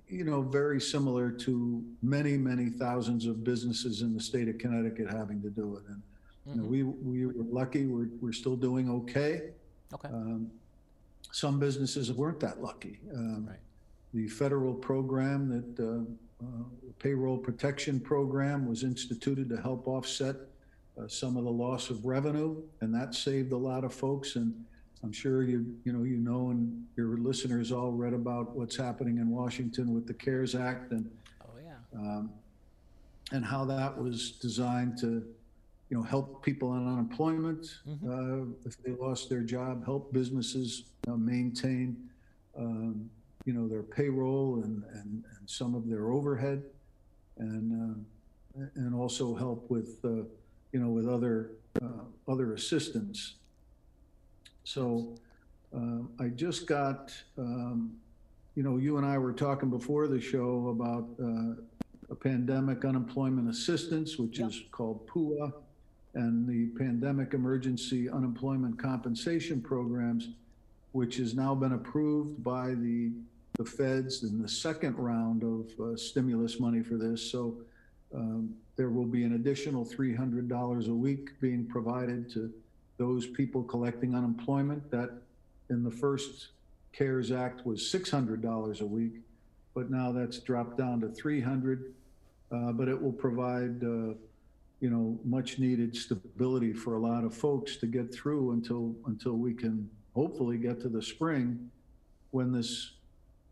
you 0.10 0.26
know, 0.26 0.42
very 0.42 0.82
similar 0.82 1.32
to 1.32 1.82
many, 2.02 2.38
many 2.38 2.72
thousands 2.72 3.26
of 3.26 3.42
businesses 3.46 4.02
in 4.02 4.14
the 4.14 4.20
state 4.20 4.50
of 4.50 4.58
Connecticut 4.58 5.10
having 5.10 5.42
to 5.42 5.50
do 5.50 5.78
it. 5.78 5.84
And 5.88 6.02
you 6.48 6.62
know, 6.62 6.68
we 6.68 6.84
we 6.84 7.26
were 7.26 7.46
lucky. 7.50 7.86
We're 7.86 8.10
we're 8.20 8.34
still 8.34 8.58
doing 8.58 8.90
okay. 8.90 9.52
Okay. 9.94 10.10
Um, 10.10 10.52
some 11.32 11.58
businesses 11.58 12.12
weren't 12.12 12.42
that 12.42 12.62
lucky. 12.62 13.00
Um, 13.16 13.48
Right. 13.48 13.60
The 14.14 14.28
federal 14.28 14.74
program 14.74 15.48
that, 15.48 15.80
uh, 15.82 16.04
payroll 17.00 17.38
protection 17.38 18.00
program 18.00 18.68
was 18.68 18.84
instituted 18.84 19.50
to 19.50 19.58
help 19.60 19.88
offset 19.88 20.36
uh, 21.02 21.08
some 21.08 21.38
of 21.38 21.44
the 21.46 21.50
loss 21.52 21.90
of 21.90 22.06
revenue, 22.06 22.62
and 22.82 22.94
that 22.94 23.16
saved 23.16 23.52
a 23.54 23.58
lot 23.58 23.84
of 23.84 23.94
folks. 23.94 24.36
And 24.36 24.54
I'm 25.04 25.12
sure 25.12 25.42
you, 25.44 25.66
you 25.84 25.94
know, 25.94 26.04
you 26.04 26.18
know, 26.18 26.50
and 26.52 26.86
your 26.96 27.18
listeners 27.18 27.72
all 27.72 27.92
read 27.92 28.14
about 28.14 28.56
what's 28.56 28.76
happening 28.76 29.18
in 29.18 29.30
Washington 29.30 29.94
with 29.94 30.06
the 30.06 30.14
CARES 30.14 30.54
Act 30.54 30.92
and 30.92 31.10
Oh, 31.44 31.50
yeah. 31.64 32.00
um, 32.00 32.32
and 33.32 33.44
how 33.46 33.66
that 33.66 33.98
was 34.00 34.32
designed 34.34 34.98
to, 35.00 35.24
you 35.90 35.98
know, 35.98 36.04
help 36.04 36.44
people 36.44 36.70
on 36.70 36.88
unemployment 36.88 37.80
uh, 38.08 38.42
if 38.66 38.82
they 38.84 38.92
lost 38.92 39.30
their 39.30 39.42
job, 39.42 39.84
help 39.86 40.12
businesses 40.14 40.84
uh, 41.08 41.16
maintain, 41.16 41.98
um, 42.58 43.10
you 43.46 43.54
know, 43.54 43.68
their 43.68 43.84
payroll 43.84 44.62
and, 44.64 44.84
and, 44.94 45.24
and 45.38 45.50
some 45.50 45.76
of 45.76 45.88
their 45.90 46.12
overhead, 46.12 46.64
and 47.38 48.06
uh, 48.60 48.66
and 48.76 48.94
also 48.94 49.34
help 49.34 49.70
with, 49.70 50.00
uh, 50.04 50.10
you 50.74 50.80
know, 50.80 50.90
with 50.90 51.08
other 51.08 51.52
uh, 51.82 51.88
other 52.28 52.54
assistance. 52.54 53.36
So 54.64 55.16
um, 55.74 56.10
I 56.20 56.28
just 56.28 56.68
got, 56.68 57.12
um, 57.38 57.94
you 58.56 58.64
know, 58.64 58.78
you 58.78 58.98
and 58.98 59.06
I 59.06 59.18
were 59.18 59.34
talking 59.34 59.70
before 59.70 60.08
the 60.08 60.20
show 60.20 60.68
about 60.68 61.08
uh, 61.24 61.62
a 62.12 62.16
pandemic 62.16 62.84
unemployment 62.86 63.50
assistance, 63.50 64.18
which 64.18 64.40
Yeah. 64.40 64.48
is 64.48 64.64
called 64.72 65.08
PUA, 65.08 65.54
and 66.14 66.48
the 66.48 66.68
pandemic 66.78 67.34
emergency 67.34 68.10
unemployment 68.10 68.78
compensation 68.78 69.62
programs, 69.62 70.30
which 70.92 71.18
has 71.18 71.34
now 71.34 71.56
been 71.56 71.74
approved 71.74 72.44
by 72.44 72.70
the, 72.70 73.12
the 73.58 73.66
feds 73.66 74.24
in 74.24 74.42
the 74.42 74.48
second 74.48 74.98
round 74.98 75.44
of 75.44 75.80
uh, 75.80 75.96
stimulus 75.96 76.60
money 76.60 76.82
for 76.82 76.96
this. 76.96 77.32
So 77.32 77.58
um, 78.14 78.54
there 78.76 78.90
will 78.90 79.06
be 79.06 79.24
an 79.24 79.36
additional 79.36 79.86
$300 79.86 80.88
a 80.90 80.94
week 80.94 81.40
being 81.40 81.66
provided 81.66 82.30
to 82.34 82.52
those 82.98 83.26
people 83.26 83.64
collecting 83.64 84.16
unemployment. 84.16 84.92
That 84.92 85.12
in 85.70 85.84
the 85.84 85.92
first 85.92 86.50
CARES 86.94 87.32
Act 87.32 87.66
was 87.66 87.82
$600 87.82 88.82
a 88.82 88.86
week, 88.86 89.14
but 89.74 89.90
now 89.90 90.12
that's 90.12 90.40
dropped 90.40 90.78
down 90.78 91.00
to 91.02 91.10
300. 91.10 91.94
Uh, 92.52 92.74
but 92.74 92.90
it 92.90 93.02
will 93.02 93.14
provide, 93.14 93.82
uh, 93.82 94.14
you 94.82 94.90
know, 94.90 95.18
much 95.24 95.58
needed 95.58 95.96
stability 95.96 96.74
for 96.74 96.96
a 96.96 97.00
lot 97.00 97.24
of 97.24 97.34
folks 97.34 97.78
to 97.78 97.86
get 97.86 98.14
through 98.14 98.52
until 98.52 98.94
until 99.06 99.38
we 99.38 99.54
can 99.54 99.90
hopefully 100.14 100.58
get 100.58 100.82
to 100.82 100.90
the 100.90 101.02
spring 101.02 101.70
when 102.32 102.52
this 102.52 102.92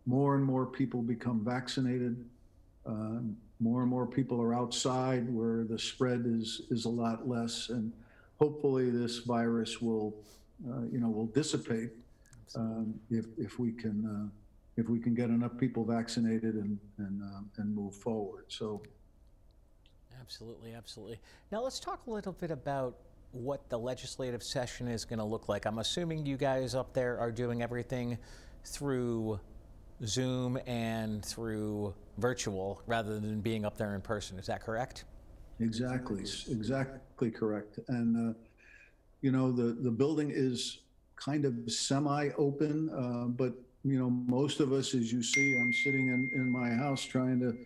more 0.05 0.35
and 0.35 0.43
more 0.43 0.65
people 0.65 1.01
become 1.01 1.43
vaccinated. 1.43 2.25
Um, 2.85 3.37
more 3.59 3.81
and 3.81 3.89
more 3.89 4.07
people 4.07 4.41
are 4.41 4.55
outside 4.55 5.29
where 5.29 5.63
the 5.63 5.77
spread 5.77 6.23
is 6.25 6.61
is 6.71 6.85
a 6.85 6.89
lot 6.89 7.27
less, 7.27 7.69
and 7.69 7.91
hopefully 8.39 8.89
this 8.89 9.19
virus 9.19 9.81
will, 9.81 10.15
uh, 10.67 10.83
you 10.91 10.99
know, 10.99 11.09
will 11.09 11.27
dissipate 11.27 11.91
um, 12.55 12.97
if 13.11 13.25
if 13.37 13.59
we 13.59 13.71
can, 13.73 14.05
uh, 14.05 14.29
if 14.77 14.87
we 14.89 14.97
can 14.97 15.13
get 15.13 15.29
enough 15.29 15.57
people 15.57 15.83
vaccinated 15.83 16.55
and, 16.55 16.79
and, 16.97 17.21
um, 17.21 17.51
and 17.57 17.75
move 17.75 17.93
forward. 17.95 18.45
So 18.47 18.81
Absolutely, 20.21 20.75
absolutely. 20.75 21.19
Now 21.51 21.61
let's 21.61 21.79
talk 21.79 22.05
a 22.05 22.11
little 22.11 22.33
bit 22.33 22.51
about 22.51 22.97
what 23.31 23.69
the 23.69 23.77
legislative 23.77 24.41
session 24.41 24.87
is 24.87 25.05
going 25.05 25.19
to 25.19 25.25
look 25.25 25.47
like. 25.49 25.65
I'm 25.65 25.79
assuming 25.79 26.25
you 26.25 26.37
guys 26.37 26.73
up 26.75 26.93
there 26.93 27.19
are 27.19 27.31
doing 27.31 27.61
everything 27.61 28.17
through 28.65 29.39
Zoom 30.05 30.57
and 30.65 31.23
through 31.23 31.93
virtual 32.17 32.81
rather 32.87 33.19
than 33.19 33.41
being 33.41 33.65
up 33.65 33.77
there 33.77 33.95
in 33.95 34.01
person. 34.01 34.39
Is 34.39 34.47
that 34.47 34.63
correct? 34.63 35.05
Exactly, 35.59 36.21
exactly 36.21 37.29
correct. 37.29 37.79
And, 37.89 38.31
uh, 38.31 38.33
you 39.21 39.31
know, 39.31 39.51
the, 39.51 39.73
the 39.73 39.91
building 39.91 40.31
is 40.33 40.79
kind 41.17 41.43
of 41.45 41.53
semi-open, 41.67 42.89
uh, 42.89 43.27
but, 43.27 43.53
you 43.83 43.99
know, 43.99 44.09
most 44.09 44.61
of 44.61 44.71
us, 44.71 44.93
as 44.93 45.11
you 45.11 45.21
see, 45.21 45.57
I'm 45.57 45.73
sitting 45.73 46.07
in, 46.07 46.31
in 46.33 46.49
my 46.49 46.69
house 46.69 47.03
trying 47.03 47.39
to, 47.41 47.57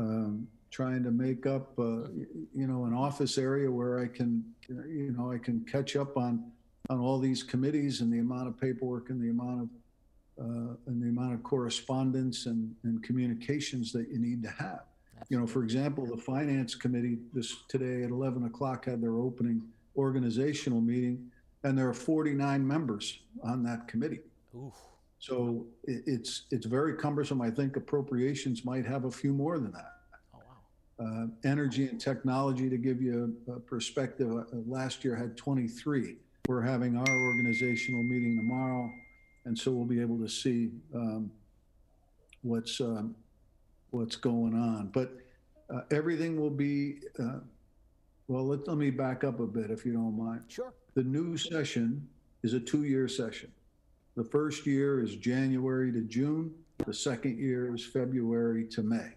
um, 0.00 0.46
trying 0.72 1.04
to 1.04 1.10
make 1.10 1.44
up, 1.46 1.78
uh, 1.78 2.08
you 2.54 2.66
know, 2.66 2.86
an 2.86 2.94
office 2.94 3.36
area 3.36 3.70
where 3.70 4.00
I 4.00 4.08
can, 4.08 4.42
you 4.68 5.14
know, 5.16 5.30
I 5.30 5.36
can 5.36 5.64
catch 5.70 5.96
up 5.96 6.16
on, 6.16 6.50
on 6.88 6.98
all 6.98 7.18
these 7.18 7.42
committees 7.42 8.00
and 8.00 8.10
the 8.10 8.18
amount 8.18 8.48
of 8.48 8.58
paperwork 8.58 9.10
and 9.10 9.22
the 9.22 9.28
amount 9.28 9.60
of, 9.60 9.68
uh, 10.42 10.74
and 10.86 11.02
the 11.02 11.10
amount 11.10 11.34
of 11.34 11.42
correspondence 11.42 12.46
and, 12.46 12.74
and 12.84 13.02
communications 13.02 13.92
that 13.92 14.08
you 14.08 14.18
need 14.18 14.42
to 14.42 14.48
have. 14.48 14.80
You 15.28 15.38
know, 15.38 15.46
for 15.46 15.62
example, 15.62 16.06
the 16.06 16.16
finance 16.16 16.74
committee 16.74 17.18
this 17.34 17.54
today 17.68 18.02
at 18.02 18.10
11 18.10 18.46
o'clock 18.46 18.86
had 18.86 19.02
their 19.02 19.18
opening 19.18 19.62
organizational 19.94 20.80
meeting, 20.80 21.30
and 21.64 21.78
there 21.78 21.88
are 21.88 21.94
49 21.94 22.66
members 22.66 23.20
on 23.44 23.62
that 23.64 23.86
committee. 23.88 24.20
Oof. 24.56 24.74
So 25.18 25.66
it, 25.84 26.02
it's 26.06 26.46
it's 26.50 26.66
very 26.66 26.96
cumbersome. 26.96 27.40
I 27.40 27.50
think 27.50 27.76
appropriations 27.76 28.64
might 28.64 28.84
have 28.84 29.04
a 29.04 29.10
few 29.10 29.32
more 29.32 29.60
than 29.60 29.70
that. 29.72 30.01
Uh, 31.02 31.26
energy 31.44 31.88
and 31.88 32.00
technology, 32.00 32.70
to 32.70 32.76
give 32.76 33.02
you 33.02 33.34
a, 33.48 33.52
a 33.52 33.60
perspective, 33.60 34.30
uh, 34.30 34.44
last 34.66 35.04
year 35.04 35.16
had 35.16 35.36
23. 35.36 36.16
We're 36.46 36.60
having 36.60 36.96
our 36.96 37.08
organizational 37.08 38.04
meeting 38.04 38.36
tomorrow, 38.36 38.88
and 39.44 39.58
so 39.58 39.72
we'll 39.72 39.86
be 39.86 40.00
able 40.00 40.18
to 40.18 40.28
see 40.28 40.70
um, 40.94 41.30
what's 42.42 42.80
um, 42.80 43.16
what's 43.90 44.14
going 44.16 44.54
on. 44.54 44.90
But 44.92 45.12
uh, 45.72 45.80
everything 45.90 46.40
will 46.40 46.50
be, 46.50 47.00
uh, 47.18 47.38
well, 48.28 48.46
let, 48.46 48.68
let 48.68 48.76
me 48.76 48.90
back 48.90 49.24
up 49.24 49.40
a 49.40 49.46
bit 49.46 49.70
if 49.70 49.84
you 49.86 49.92
don't 49.92 50.16
mind. 50.16 50.42
Sure. 50.48 50.72
The 50.94 51.02
new 51.02 51.36
session 51.36 52.06
is 52.42 52.54
a 52.54 52.60
two-year 52.60 53.08
session. 53.08 53.50
The 54.16 54.24
first 54.24 54.66
year 54.66 55.02
is 55.02 55.16
January 55.16 55.90
to 55.92 56.02
June. 56.02 56.52
The 56.84 56.94
second 56.94 57.38
year 57.38 57.74
is 57.74 57.84
February 57.84 58.66
to 58.66 58.82
May, 58.82 59.12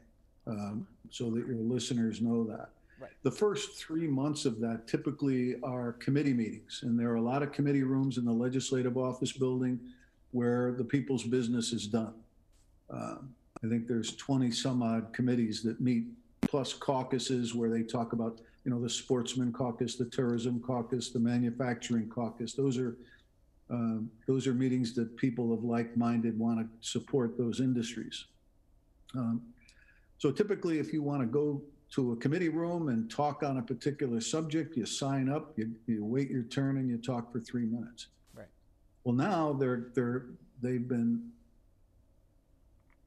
um, 0.48 0.88
so 1.10 1.30
that 1.32 1.48
your 1.48 1.58
listeners 1.58 2.22
know 2.22 2.44
that. 2.46 2.70
Right. 3.00 3.12
The 3.24 3.32
first 3.32 3.78
three 3.78 4.08
months 4.08 4.46
of 4.46 4.60
that 4.62 4.88
typically 4.88 5.56
are 5.64 5.94
committee 5.94 6.34
meetings, 6.34 6.82
and 6.84 6.98
there 6.98 7.12
are 7.12 7.16
a 7.16 7.22
lot 7.22 7.44
of 7.44 7.52
committee 7.52 7.84
rooms 7.84 8.18
in 8.18 8.26
the 8.26 8.32
legislative 8.32 8.98
office 8.98 9.34
building 9.34 9.80
where 10.32 10.74
the 10.74 10.84
people's 10.84 11.24
business 11.24 11.74
is 11.74 11.88
done. 11.88 12.14
Um, 12.90 13.34
I 13.64 13.68
think 13.68 13.88
there's 13.88 14.16
20 14.16 14.52
some 14.52 14.82
odd 14.82 15.12
committees 15.14 15.64
that 15.64 15.82
meet, 15.82 16.06
plus 16.42 16.74
caucuses 16.74 17.54
where 17.56 17.70
they 17.70 17.84
talk 17.84 18.14
about, 18.14 18.40
you 18.64 18.72
know, 18.72 18.82
the 18.82 18.90
sportsman 18.90 19.52
caucus, 19.52 19.96
the 19.96 20.06
tourism 20.06 20.60
caucus, 20.60 21.10
the 21.10 21.20
manufacturing 21.20 22.10
caucus. 22.10 22.54
Those 22.54 22.78
are 22.78 22.98
um, 23.70 24.12
those 24.28 24.46
are 24.46 24.54
meetings 24.54 24.94
that 24.94 25.18
people 25.18 25.52
of 25.52 25.64
like-minded 25.64 26.38
want 26.38 26.60
to 26.60 26.88
support 26.88 27.36
those 27.36 27.60
industries. 27.60 28.26
Um, 29.16 29.42
so 30.18 30.32
typically, 30.32 30.80
if 30.80 30.94
you 30.94 31.02
want 31.02 31.22
to 31.22 31.28
go 31.28 31.62
to 31.92 32.14
a 32.14 32.16
committee 32.16 32.50
room 32.50 32.90
and 32.90 33.10
talk 33.10 33.44
on 33.44 33.58
a 33.58 33.62
particular 33.62 34.20
subject, 34.20 34.76
you 34.76 34.86
sign 34.86 35.30
up, 35.30 35.54
you, 35.58 35.72
you 35.88 36.04
wait 36.04 36.30
your 36.30 36.44
turn, 36.44 36.78
and 36.78 36.90
you 36.90 36.98
talk 36.98 37.32
for 37.32 37.40
three 37.40 37.66
minutes. 37.66 38.08
Right. 38.34 38.48
Well, 39.04 39.16
now 39.16 39.54
they're 39.54 39.88
they're 39.94 40.26
they've 40.62 40.88
been 40.88 41.32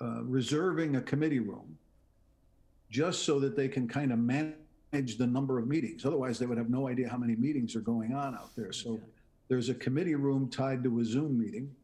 uh, 0.00 0.22
reserving 0.22 0.96
a 0.96 1.00
committee 1.00 1.40
room 1.40 1.76
just 2.90 3.24
so 3.24 3.40
that 3.40 3.56
they 3.56 3.68
can 3.68 3.88
kind 3.88 4.12
of 4.12 4.18
manage 4.18 5.18
the 5.18 5.26
number 5.26 5.58
of 5.58 5.66
meetings. 5.66 6.06
Otherwise, 6.06 6.38
they 6.38 6.46
would 6.46 6.58
have 6.58 6.70
no 6.70 6.88
idea 6.88 7.08
how 7.08 7.18
many 7.18 7.36
meetings 7.36 7.74
are 7.74 7.80
going 7.80 8.14
on 8.14 8.34
out 8.34 8.54
there. 8.56 8.72
So 8.72 9.00
there's 9.48 9.68
a 9.68 9.74
committee 9.74 10.14
room 10.14 10.48
tied 10.48 10.82
to 10.84 11.00
a 11.00 11.04
Zoom 11.04 11.38
meeting. 11.38 11.74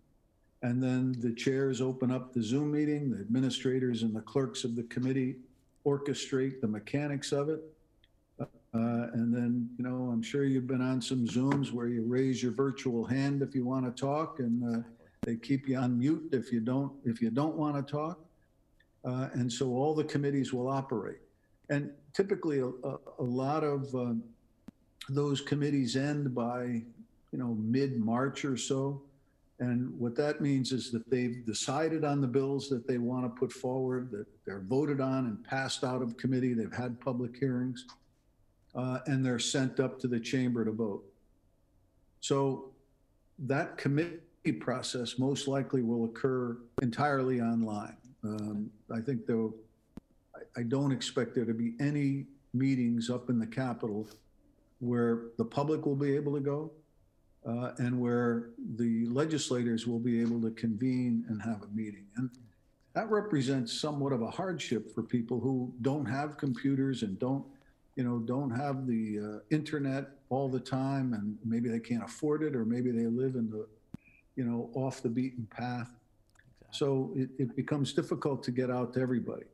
And 0.65 0.83
then 0.83 1.15
the 1.21 1.35
chairs 1.35 1.83
open 1.83 2.11
up 2.11 2.33
the 2.33 2.43
Zoom 2.43 2.73
meeting, 2.73 3.11
the 3.11 3.21
administrators 3.21 4.03
and 4.03 4.17
the 4.17 4.23
clerks 4.23 4.65
of 4.65 4.75
the 4.75 4.85
committee 4.85 5.37
orchestrate 5.85 6.63
the 6.63 6.67
mechanics 6.67 7.33
of 7.33 7.51
it. 7.51 7.61
Uh, 8.41 8.47
and 8.73 9.33
then, 9.33 9.69
you 9.77 9.85
know, 9.85 10.09
I'm 10.11 10.23
sure 10.23 10.45
you've 10.45 10.67
been 10.67 10.81
on 10.81 11.03
some 11.03 11.27
Zooms 11.27 11.71
where 11.71 11.87
you 11.89 12.03
raise 12.07 12.43
your 12.43 12.53
virtual 12.53 13.05
hand 13.05 13.43
if 13.43 13.55
you 13.55 13.67
want 13.67 13.85
to 13.85 14.01
talk 14.01 14.39
and 14.39 14.79
uh, 14.79 14.81
they 15.21 15.37
keep 15.37 15.69
you 15.69 15.77
on 15.77 15.99
mute 15.99 16.31
if 16.33 16.51
you 16.51 16.61
don't 16.61 16.91
if 17.05 17.21
you 17.21 17.29
don't 17.29 17.57
want 17.57 17.77
to 17.77 17.93
talk. 17.93 18.19
Uh, 19.05 19.29
and 19.35 19.53
so 19.53 19.69
all 19.69 19.95
the 19.95 20.03
committees 20.03 20.55
will 20.55 20.69
operate. 20.69 21.21
And 21.69 21.91
typically, 22.15 22.61
a, 22.61 22.69
a, 22.69 22.99
a 23.19 23.23
lot 23.23 23.65
of 23.65 23.95
um, 23.95 24.23
those 25.11 25.43
committees 25.43 25.95
end 25.95 26.35
by, 26.35 26.83
you 27.33 27.39
know, 27.39 27.55
mid 27.61 27.99
March 27.99 28.47
or 28.47 28.57
so. 28.57 29.03
And 29.61 29.97
what 29.99 30.17
that 30.17 30.41
means 30.41 30.73
is 30.73 30.91
that 30.91 31.09
they've 31.09 31.45
decided 31.47 32.05
on 32.05 32.21
the 32.21 32.27
bills 32.27 32.69
that 32.71 32.89
they 32.89 32.99
want 32.99 33.25
to 33.25 33.29
put 33.41 33.53
forward, 33.53 34.11
that 34.11 34.27
they're 34.45 34.65
voted 34.67 35.01
on 35.01 35.27
and 35.27 35.43
passed 35.45 35.85
out 35.85 36.03
of 36.03 36.17
committee. 36.17 36.55
They've 36.55 36.73
had 36.73 37.01
public 37.01 37.37
hearings, 37.37 37.87
uh, 38.75 38.99
and 39.07 39.25
they're 39.25 39.39
sent 39.39 39.79
up 39.79 40.01
to 40.01 40.09
the 40.09 40.19
chamber 40.19 40.65
to 40.65 40.73
vote. 40.73 41.05
So 42.21 42.73
that 43.39 43.77
committee 43.79 44.21
process 44.61 45.19
most 45.19 45.47
likely 45.47 45.83
will 45.83 46.05
occur 46.07 46.59
entirely 46.83 47.41
online. 47.41 47.97
Um, 48.25 48.71
I 48.93 49.01
think 49.01 49.27
though, 49.27 49.55
I, 50.35 50.61
I 50.61 50.63
don't 50.65 50.91
expect 50.91 51.35
there 51.35 51.45
to 51.45 51.55
be 51.55 51.75
any 51.79 52.27
meetings 52.53 53.09
up 53.09 53.31
in 53.31 53.39
the 53.39 53.47
Capitol 53.47 54.09
where 54.81 55.27
the 55.39 55.45
public 55.45 55.87
will 55.87 55.97
be 55.97 56.15
able 56.15 56.35
to 56.35 56.41
go 56.41 56.73
uh, 57.47 57.73
and 57.79 57.99
where 58.01 58.51
the 58.77 59.07
legislators 59.07 59.87
will 59.87 59.99
be 59.99 60.21
able 60.21 60.41
to 60.41 60.51
convene 60.51 61.25
and 61.29 61.43
have 61.43 61.63
a 61.63 61.69
meeting. 61.75 62.07
And 62.17 62.31
that 62.95 63.11
represents 63.11 63.73
somewhat 63.73 64.13
of 64.13 64.23
a 64.23 64.31
hardship 64.31 64.95
for 64.95 65.03
people 65.03 65.41
who 65.41 65.73
don't 65.83 66.07
have 66.07 66.39
computers 66.39 67.03
and 67.03 67.19
don't, 67.19 67.45
you 67.97 68.05
know, 68.05 68.19
don't 68.19 68.51
have 68.51 68.87
the 68.87 69.19
uh, 69.19 69.55
internet 69.55 70.11
all 70.31 70.49
the 70.49 70.61
time, 70.61 71.13
and 71.13 71.37
maybe 71.45 71.69
they 71.69 71.81
can't 71.81 72.03
afford 72.03 72.43
it, 72.43 72.57
or 72.57 72.65
maybe 72.65 72.91
they 72.91 73.07
live 73.07 73.35
in 73.35 73.51
the, 73.51 73.67
you 74.37 74.45
know, 74.45 74.71
off 74.75 75.03
the 75.03 75.09
beaten 75.09 75.47
path. 75.51 75.91
So 76.71 77.13
it, 77.15 77.29
it 77.39 77.55
becomes 77.55 77.93
difficult 77.93 78.43
to 78.45 78.51
get 78.51 78.71
out 78.71 78.95
to 78.95 79.01
everybody. 79.01 79.47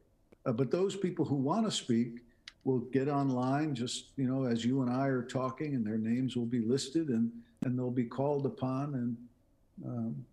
Uh, 0.46 0.52
but 0.52 0.70
those 0.70 0.96
people 0.96 1.24
who 1.24 1.34
want 1.34 1.66
to 1.66 1.70
speak 1.70 2.20
will 2.64 2.78
get 2.78 3.08
online, 3.08 3.74
just 3.74 4.06
you 4.16 4.26
know, 4.26 4.44
as 4.44 4.64
you 4.64 4.82
and 4.82 4.90
I 4.90 5.06
are 5.06 5.22
talking, 5.22 5.74
and 5.74 5.86
their 5.86 5.98
names 5.98 6.36
will 6.36 6.46
be 6.46 6.60
listed, 6.60 7.08
and 7.08 7.30
and 7.62 7.78
they'll 7.78 7.90
be 7.90 8.04
called 8.04 8.46
upon. 8.46 8.94
And 8.94 9.16
um, 9.86 10.24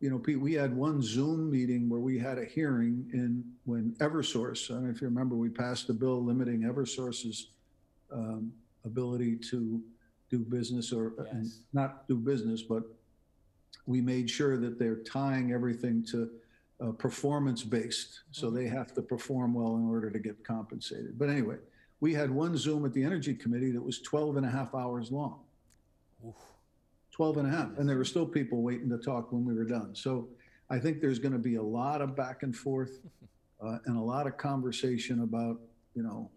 you 0.00 0.10
know, 0.10 0.18
Pete, 0.18 0.40
we 0.40 0.52
had 0.54 0.74
one 0.74 1.00
Zoom 1.00 1.50
meeting 1.50 1.88
where 1.88 2.00
we 2.00 2.18
had 2.18 2.38
a 2.38 2.44
hearing 2.44 3.08
in 3.12 3.44
when 3.64 3.94
EverSource. 3.98 4.70
I 4.70 4.74
don't 4.74 4.84
know 4.84 4.90
if 4.90 5.00
you 5.00 5.06
remember, 5.08 5.36
we 5.36 5.48
passed 5.48 5.88
a 5.90 5.92
bill 5.92 6.22
limiting 6.24 6.62
EverSource's 6.62 7.48
um, 8.12 8.52
ability 8.84 9.36
to 9.50 9.80
do 10.28 10.38
business 10.40 10.92
or 10.92 11.12
Yes. 11.32 11.60
not 11.72 12.08
do 12.08 12.16
business, 12.16 12.62
but 12.62 12.82
we 13.86 14.00
made 14.00 14.28
sure 14.28 14.56
that 14.58 14.78
they're 14.78 15.02
tying 15.04 15.52
everything 15.52 16.04
to 16.06 16.30
uh, 16.80 16.90
performance 16.92 17.62
based. 17.62 18.22
So 18.32 18.50
they 18.50 18.66
have 18.66 18.92
to 18.94 19.02
perform 19.02 19.54
well 19.54 19.76
in 19.76 19.88
order 19.88 20.10
to 20.10 20.18
get 20.18 20.42
compensated. 20.44 21.16
But 21.18 21.28
anyway, 21.28 21.56
we 22.00 22.12
had 22.12 22.30
one 22.30 22.56
Zoom 22.56 22.84
at 22.84 22.92
the 22.92 23.04
Energy 23.04 23.34
Committee 23.34 23.70
that 23.70 23.82
was 23.82 24.00
12 24.00 24.36
and 24.38 24.46
a 24.46 24.50
half 24.50 24.74
hours 24.74 25.12
long. 25.12 25.38
Oof. 26.26 26.34
12 27.12 27.36
and 27.38 27.46
a 27.46 27.50
half. 27.50 27.78
And 27.78 27.88
there 27.88 27.98
were 27.98 28.04
still 28.04 28.26
people 28.26 28.62
waiting 28.62 28.88
to 28.88 28.98
talk 28.98 29.32
when 29.32 29.44
we 29.44 29.54
were 29.54 29.64
done. 29.64 29.94
So 29.94 30.28
I 30.70 30.78
think 30.78 31.00
there's 31.00 31.18
going 31.18 31.32
to 31.32 31.38
be 31.38 31.56
a 31.56 31.62
lot 31.62 32.00
of 32.00 32.16
back 32.16 32.42
and 32.42 32.56
forth 32.56 33.00
uh, 33.62 33.78
and 33.86 33.96
a 33.96 34.00
lot 34.00 34.26
of 34.26 34.36
conversation 34.38 35.22
about, 35.22 35.60
you 35.94 36.02
know, 36.02 36.30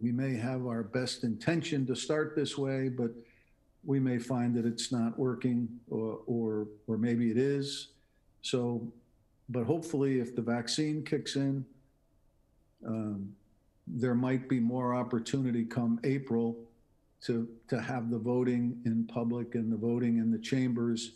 we 0.00 0.10
may 0.10 0.34
have 0.34 0.66
our 0.66 0.82
best 0.82 1.22
intention 1.24 1.86
to 1.86 1.94
start 1.94 2.34
this 2.34 2.58
way, 2.58 2.88
but 2.88 3.10
we 3.84 4.00
may 4.00 4.18
find 4.18 4.54
that 4.56 4.66
it's 4.66 4.90
not 4.90 5.18
working 5.18 5.68
or, 5.88 6.18
or, 6.26 6.66
or 6.86 6.98
maybe 6.98 7.30
it 7.30 7.38
is. 7.38 7.88
So, 8.42 8.92
but 9.48 9.64
hopefully 9.64 10.18
if 10.18 10.34
the 10.34 10.42
vaccine 10.42 11.04
kicks 11.04 11.36
in, 11.36 11.64
um, 12.86 13.32
there 13.86 14.14
might 14.14 14.48
be 14.48 14.58
more 14.58 14.94
opportunity 14.94 15.64
come 15.64 16.00
April 16.04 16.56
to, 17.24 17.48
to 17.68 17.80
have 17.80 18.10
the 18.10 18.18
voting 18.18 18.80
in 18.84 19.06
public 19.06 19.54
and 19.54 19.72
the 19.72 19.76
voting 19.76 20.18
in 20.18 20.30
the 20.30 20.38
chambers. 20.38 21.12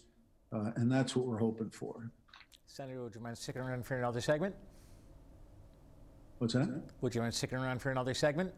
Uh, 0.53 0.71
and 0.77 0.91
that's 0.91 1.15
what 1.15 1.27
we're 1.27 1.39
hoping 1.39 1.71
for. 1.71 2.11
Senator, 2.67 3.03
would 3.03 3.15
you 3.15 3.21
mind 3.21 3.37
sticking 3.37 3.61
around 3.61 3.85
for 3.85 3.99
another 3.99 4.21
segment? 4.21 4.55
What's 6.39 6.55
that? 6.55 6.83
Would 7.01 7.15
you 7.15 7.21
mind 7.21 7.35
sticking 7.35 7.59
around 7.59 7.83
for 7.83 7.91
another 7.91 8.15
segment? 8.15 8.53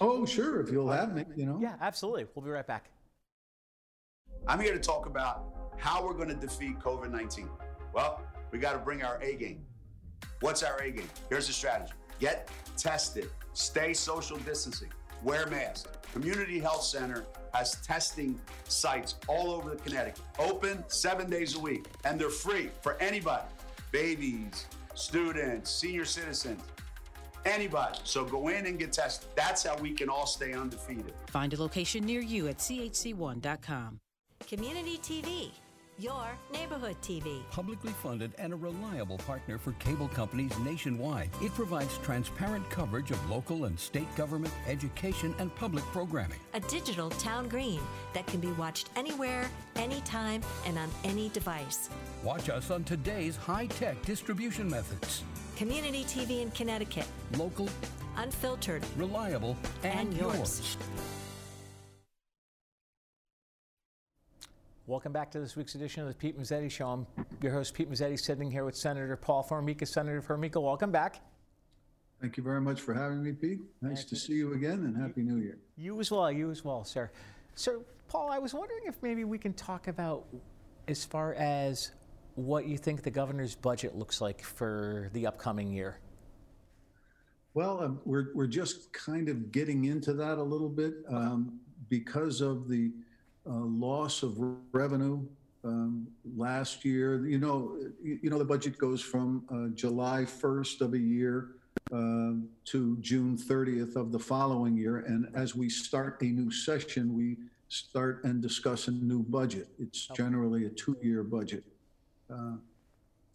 Oh, 0.00 0.26
sure, 0.26 0.60
if 0.60 0.70
you'll 0.70 0.90
have 0.90 1.14
me, 1.14 1.24
you 1.36 1.46
know? 1.46 1.58
Yeah, 1.62 1.76
absolutely. 1.80 2.26
We'll 2.34 2.44
be 2.44 2.50
right 2.50 2.66
back. 2.66 2.90
I'm 4.46 4.60
here 4.60 4.74
to 4.74 4.80
talk 4.80 5.06
about 5.06 5.54
how 5.78 6.04
we're 6.04 6.14
going 6.14 6.28
to 6.28 6.34
defeat 6.34 6.78
COVID 6.80 7.10
19. 7.10 7.48
Well, 7.94 8.20
we 8.50 8.58
got 8.58 8.72
to 8.72 8.78
bring 8.78 9.02
our 9.02 9.22
A 9.22 9.36
game. 9.36 9.64
What's 10.40 10.62
our 10.62 10.76
A 10.82 10.90
game? 10.90 11.08
Here's 11.30 11.46
the 11.46 11.52
strategy 11.52 11.92
get 12.20 12.50
tested, 12.76 13.30
stay 13.52 13.94
social 13.94 14.36
distancing, 14.38 14.90
wear 15.24 15.46
masks. 15.46 15.88
Community 16.12 16.60
Health 16.60 16.84
Center 16.84 17.24
has 17.52 17.76
testing 17.76 18.40
sites 18.68 19.16
all 19.26 19.50
over 19.50 19.70
the 19.70 19.76
Connecticut, 19.76 20.20
open 20.38 20.84
seven 20.88 21.28
days 21.30 21.56
a 21.56 21.58
week, 21.58 21.86
and 22.04 22.20
they're 22.20 22.28
free 22.28 22.70
for 22.82 22.96
anybody 23.00 23.48
babies, 23.94 24.66
students, 24.96 25.70
senior 25.70 26.04
citizens, 26.04 26.60
anybody. 27.44 27.98
So 28.02 28.24
go 28.24 28.48
in 28.48 28.66
and 28.66 28.76
get 28.76 28.92
tested. 28.92 29.28
That's 29.36 29.62
how 29.62 29.76
we 29.76 29.92
can 29.92 30.08
all 30.08 30.26
stay 30.26 30.52
undefeated. 30.52 31.14
Find 31.28 31.54
a 31.54 31.60
location 31.60 32.04
near 32.04 32.20
you 32.20 32.48
at 32.48 32.58
chc1.com. 32.58 34.00
Community 34.48 34.98
TV, 34.98 35.50
your 35.98 36.36
neighborhood 36.52 36.96
TV. 37.02 37.48
Publicly 37.50 37.92
funded 37.92 38.32
and 38.38 38.52
a 38.52 38.56
reliable 38.56 39.18
partner 39.18 39.58
for 39.58 39.72
cable 39.72 40.08
companies 40.08 40.56
nationwide, 40.58 41.30
it 41.40 41.54
provides 41.54 41.98
transparent 41.98 42.68
coverage 42.70 43.10
of 43.10 43.30
local 43.30 43.66
and 43.66 43.78
state 43.78 44.12
government, 44.16 44.52
education, 44.66 45.34
and 45.38 45.54
public 45.54 45.84
programming. 45.86 46.38
A 46.54 46.60
digital 46.60 47.10
town 47.10 47.48
green 47.48 47.80
that 48.12 48.26
can 48.26 48.40
be 48.40 48.50
watched 48.52 48.90
anywhere, 48.96 49.48
anytime, 49.76 50.42
and 50.66 50.78
on 50.78 50.88
any 51.04 51.28
device. 51.30 51.90
Watch 52.22 52.48
us 52.48 52.70
on 52.70 52.82
today's 52.84 53.36
high 53.36 53.66
tech 53.66 54.00
distribution 54.02 54.68
methods. 54.68 55.22
Community 55.56 56.02
TV 56.04 56.42
in 56.42 56.50
Connecticut, 56.50 57.06
Local, 57.38 57.68
unfiltered. 58.16 58.82
reliable, 58.96 59.56
and, 59.84 60.00
And 60.08 60.14
yours. 60.16 60.34
yours. 60.36 60.76
Welcome 64.86 65.12
back 65.12 65.30
to 65.30 65.40
this 65.40 65.56
week's 65.56 65.74
edition 65.76 66.02
of 66.02 66.08
the 66.08 66.14
Pete 66.14 66.38
Mezzetti 66.38 66.70
Show. 66.70 66.86
I'm 66.88 67.06
your 67.40 67.52
host, 67.52 67.72
Pete 67.72 67.90
Mezzetti, 67.90 68.20
sitting 68.20 68.50
here 68.50 68.66
with 68.66 68.76
Senator 68.76 69.16
Paul 69.16 69.42
Formica. 69.42 69.86
Senator 69.86 70.20
Formica, 70.20 70.60
welcome 70.60 70.92
back. 70.92 71.22
Thank 72.20 72.36
you 72.36 72.42
very 72.42 72.60
much 72.60 72.82
for 72.82 72.92
having 72.92 73.22
me, 73.22 73.32
Pete. 73.32 73.60
Nice 73.80 74.00
Thank 74.00 74.08
to 74.10 74.14
you. 74.14 74.20
see 74.20 74.32
you 74.34 74.52
again 74.52 74.80
and 74.80 74.94
Happy 74.94 75.22
New 75.22 75.38
Year. 75.38 75.56
You 75.78 75.98
as 76.00 76.10
well, 76.10 76.30
you 76.30 76.50
as 76.50 76.66
well, 76.66 76.84
sir. 76.84 77.10
So, 77.54 77.82
Paul, 78.08 78.30
I 78.30 78.38
was 78.38 78.52
wondering 78.52 78.82
if 78.84 79.02
maybe 79.02 79.24
we 79.24 79.38
can 79.38 79.54
talk 79.54 79.88
about 79.88 80.26
as 80.86 81.02
far 81.02 81.32
as 81.32 81.92
what 82.34 82.66
you 82.66 82.76
think 82.76 83.04
the 83.04 83.10
governor's 83.10 83.54
budget 83.54 83.96
looks 83.96 84.20
like 84.20 84.42
for 84.42 85.08
the 85.14 85.26
upcoming 85.26 85.72
year. 85.72 85.98
Well, 87.54 87.82
um, 87.82 88.00
we're, 88.04 88.34
we're 88.34 88.46
just 88.48 88.92
kind 88.92 89.30
of 89.30 89.50
getting 89.50 89.86
into 89.86 90.12
that 90.12 90.36
a 90.36 90.42
little 90.42 90.68
bit 90.68 90.92
um, 91.08 91.58
because 91.88 92.42
of 92.42 92.68
the 92.68 92.92
loss 93.52 94.22
of 94.22 94.36
revenue 94.72 95.26
um, 95.64 96.06
last 96.36 96.84
year. 96.84 97.26
You 97.26 97.38
know, 97.38 97.76
you, 98.02 98.18
you 98.22 98.30
know 98.30 98.38
the 98.38 98.44
budget 98.44 98.78
goes 98.78 99.00
from 99.00 99.44
uh, 99.50 99.74
July 99.74 100.22
1st 100.22 100.80
of 100.80 100.94
a 100.94 100.98
year 100.98 101.50
um 101.92 102.48
to 102.64 102.96
June 103.00 103.36
30th 103.36 103.96
of 103.96 104.10
the 104.10 104.18
following 104.18 104.76
year, 104.76 104.98
and 104.98 105.28
as 105.34 105.54
we 105.54 105.68
start 105.68 106.22
a 106.22 106.24
new 106.24 106.50
session, 106.50 107.14
we 107.14 107.36
start 107.68 108.22
and 108.24 108.40
discuss 108.40 108.88
a 108.88 108.90
new 108.90 109.22
budget. 109.22 109.68
It's 109.78 110.06
generally 110.08 110.66
a 110.66 110.70
two-year 110.70 111.24
budget. 111.24 111.64
Uh, 112.32 112.56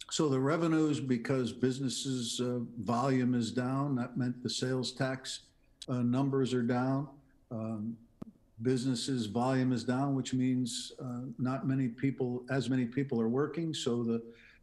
so 0.10 0.30
the 0.30 0.40
revenues, 0.40 1.00
because 1.00 1.52
businesses' 1.52 2.40
uh, 2.40 2.60
volume 2.80 3.36
is 3.36 3.52
down, 3.52 3.96
that 3.96 4.18
meant 4.18 4.42
the 4.42 4.50
sales 4.50 4.92
tax 4.92 5.42
uh, 5.88 6.02
numbers 6.02 6.54
are 6.54 6.64
down. 6.64 7.08
Um, 7.52 7.98
Businesses' 8.62 9.26
volume 9.26 9.72
is 9.72 9.84
down, 9.84 10.16
which 10.16 10.34
means 10.34 10.92
uh, 11.02 11.22
not 11.38 11.68
many 11.68 11.88
people, 11.88 12.44
as 12.50 12.70
many 12.70 12.86
people 12.86 13.22
are 13.22 13.30
working, 13.30 13.74
so 13.74 14.04
the, 14.04 14.22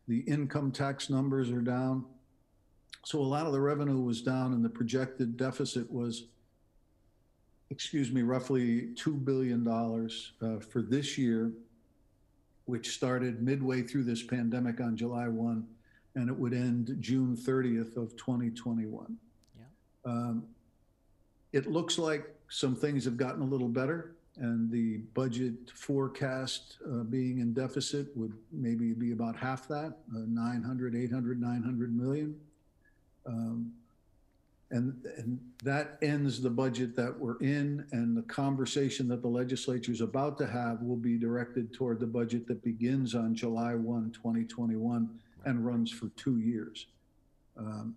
the 0.09 0.21
income 0.21 0.71
tax 0.71 1.09
numbers 1.09 1.51
are 1.51 1.63
down. 1.63 2.05
So 3.05 3.21
a 3.21 3.23
lot 3.23 3.47
of 3.47 3.53
the 3.53 3.61
revenue 3.61 4.01
was 4.01 4.21
down 4.21 4.53
and 4.53 4.65
the 4.65 4.69
projected 4.69 5.37
deficit 5.37 5.91
was, 5.91 6.25
excuse 7.71 8.11
me, 8.11 8.23
roughly 8.23 8.89
$2 8.95 9.25
billion 9.25 9.67
uh, 9.67 10.61
for 10.61 10.83
this 10.83 11.17
year 11.17 11.53
which 12.67 12.91
started 12.91 13.43
midway 13.43 13.81
through 13.83 14.05
this 14.05 14.23
pandemic 14.23 14.81
on 14.81 14.97
July 14.97 15.29
1, 15.29 15.65
and 16.17 16.29
it 16.29 16.37
would 16.37 16.53
end 16.53 16.97
June 17.01 17.37
30th 17.37 17.97
of 17.97 18.17
2021. 18.17 19.17
Yeah. 19.57 19.65
Um, 20.05 20.45
It 21.53 21.71
looks 21.71 21.97
like 21.97 22.27
some 22.49 22.77
things 22.77 23.05
have 23.05 23.17
gotten 23.17 23.43
a 23.43 23.47
little 23.47 23.69
better, 23.69 24.17
and 24.37 24.71
the 24.71 24.99
budget 25.15 25.55
forecast 25.75 26.77
uh, 26.87 27.03
being 27.05 27.39
in 27.39 27.53
deficit 27.53 28.09
would 28.17 28.35
maybe 28.53 28.93
be 28.93 29.13
about 29.13 29.35
half 29.37 29.67
that, 29.69 29.99
uh, 30.15 30.21
900, 30.27 30.95
800, 30.95 31.41
900 31.41 31.97
million. 31.97 32.39
Um, 33.27 33.73
and, 34.71 34.95
and 35.17 35.39
that 35.63 35.97
ends 36.03 36.43
the 36.43 36.51
budget 36.51 36.97
that 36.97 37.17
we're 37.19 37.39
in, 37.39 37.87
and 37.93 38.17
the 38.17 38.23
conversation 38.23 39.07
that 39.09 39.23
the 39.23 39.29
legislature 39.29 39.93
is 39.93 40.01
about 40.01 40.37
to 40.39 40.47
have 40.47 40.83
will 40.83 40.97
be 40.97 41.17
directed 41.17 41.73
toward 41.73 42.01
the 42.01 42.07
budget 42.07 42.47
that 42.49 42.65
begins 42.65 43.15
on 43.15 43.35
July 43.35 43.75
1, 43.75 44.11
2021, 44.11 45.09
and 45.45 45.65
runs 45.65 45.91
for 45.91 46.09
two 46.17 46.39
years. 46.39 46.87
Um, 47.57 47.95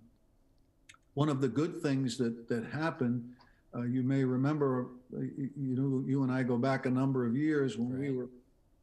One 1.16 1.28
of 1.28 1.42
the 1.42 1.48
good 1.48 1.82
things 1.82 2.18
that, 2.18 2.48
that 2.48 2.66
happened, 2.66 3.34
uh, 3.76 3.84
you 3.84 4.04
may 4.04 4.24
remember, 4.24 4.88
uh, 5.16 5.22
you 5.22 5.50
you 5.56 5.76
know, 5.76 6.04
you 6.06 6.24
and 6.24 6.32
I 6.32 6.44
go 6.44 6.58
back 6.58 6.86
a 6.86 6.90
number 6.90 7.26
of 7.26 7.36
years 7.36 7.78
when 7.78 8.00
we 8.00 8.12
were 8.12 8.30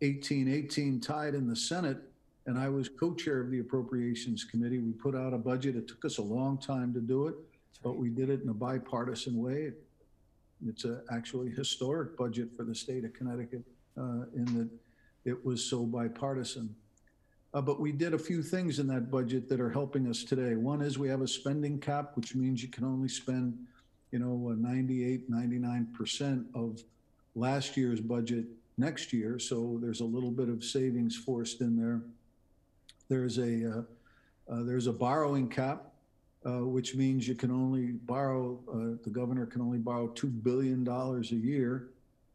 18, 0.02 0.48
18 0.48 1.00
tied 1.00 1.34
in 1.34 1.48
the 1.48 1.56
Senate, 1.56 1.98
and 2.46 2.58
I 2.58 2.68
was 2.68 2.88
co-chair 2.88 3.40
of 3.40 3.50
the 3.50 3.58
Appropriations 3.58 4.44
Committee. 4.44 4.78
We 4.78 4.92
put 4.92 5.14
out 5.16 5.32
a 5.32 5.38
budget. 5.38 5.74
It 5.74 5.88
took 5.88 6.04
us 6.04 6.18
a 6.18 6.22
long 6.22 6.58
time 6.58 6.92
to 6.94 7.00
do 7.00 7.26
it 7.26 7.34
That's 7.34 7.78
but 7.82 7.96
we 7.96 8.10
did 8.10 8.30
it 8.30 8.42
in 8.42 8.48
a 8.48 8.54
bipartisan 8.54 9.40
way. 9.42 9.72
It's 10.66 10.84
a 10.84 11.02
actually 11.10 11.50
historic 11.50 12.16
budget 12.16 12.48
for 12.56 12.64
the 12.64 12.74
state 12.74 13.04
of 13.04 13.12
Connecticut 13.12 13.62
uh, 13.98 14.26
in 14.34 14.44
that 14.56 14.68
it 15.24 15.44
was 15.44 15.62
so 15.62 15.84
bipartisan. 15.84 16.74
Uh, 17.52 17.60
But 17.60 17.80
we 17.80 17.92
did 17.92 18.14
a 18.14 18.18
few 18.18 18.42
things 18.42 18.78
in 18.78 18.86
that 18.88 19.10
budget 19.10 19.48
that 19.48 19.60
are 19.60 19.70
helping 19.70 20.06
us 20.08 20.22
today. 20.22 20.54
One 20.54 20.80
is 20.82 20.98
we 20.98 21.08
have 21.08 21.22
a 21.22 21.28
spending 21.28 21.78
cap, 21.78 22.12
which 22.14 22.34
means 22.34 22.62
you 22.62 22.68
can 22.68 22.84
only 22.84 23.08
spend, 23.08 23.58
you 24.12 24.18
know, 24.18 24.50
uh, 24.50 24.54
98, 24.54 25.30
99% 25.30 26.44
of 26.54 26.82
last 27.34 27.76
year's 27.76 28.00
budget 28.00 28.44
next 28.78 29.12
year. 29.12 29.38
So 29.38 29.78
there's 29.80 30.00
a 30.00 30.04
little 30.04 30.30
bit 30.30 30.48
of 30.48 30.64
savings 30.64 31.16
forced 31.16 31.60
in 31.60 31.76
there. 31.76 32.00
There's 33.08 33.38
a, 33.38 33.78
uh, 33.78 34.52
uh, 34.52 34.62
there's 34.62 34.86
a 34.86 34.92
borrowing 34.92 35.48
cap, 35.48 35.92
uh, 36.44 36.64
which 36.64 36.94
means 36.94 37.26
you 37.26 37.34
can 37.34 37.50
only 37.50 37.92
borrow, 37.92 38.58
uh, 38.70 39.02
the 39.02 39.10
governor 39.10 39.46
can 39.46 39.60
only 39.60 39.78
borrow 39.78 40.08
$2 40.08 40.42
billion 40.42 40.86
a 40.86 41.20
year. 41.34 41.88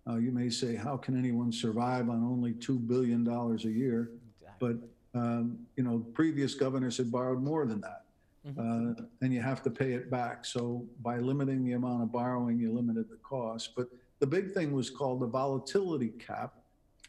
Uh, 0.07 0.15
You 0.15 0.31
may 0.31 0.49
say, 0.49 0.75
how 0.75 0.97
can 0.97 1.17
anyone 1.17 1.51
survive 1.51 2.09
on 2.09 2.23
only 2.23 2.53
$2 2.53 2.87
billion 2.87 3.27
a 3.27 3.55
year? 3.69 4.11
But, 4.59 4.77
um, 5.13 5.59
you 5.75 5.83
know, 5.83 5.99
previous 6.13 6.55
governors 6.55 6.97
had 6.97 7.11
borrowed 7.11 7.41
more 7.41 7.65
than 7.65 7.81
that. 7.81 8.00
Uh, 8.45 8.93
And 9.21 9.31
you 9.33 9.41
have 9.41 9.61
to 9.63 9.69
pay 9.69 9.93
it 9.93 10.09
back. 10.09 10.45
So 10.45 10.87
by 11.01 11.17
limiting 11.19 11.63
the 11.63 11.73
amount 11.73 12.01
of 12.03 12.11
borrowing, 12.11 12.59
you 12.59 12.73
limited 12.73 13.09
the 13.09 13.17
cost. 13.17 13.75
But 13.75 13.87
the 14.19 14.27
big 14.27 14.51
thing 14.51 14.71
was 14.71 14.89
called 14.89 15.19
the 15.21 15.27
volatility 15.27 16.09
cap, 16.09 16.55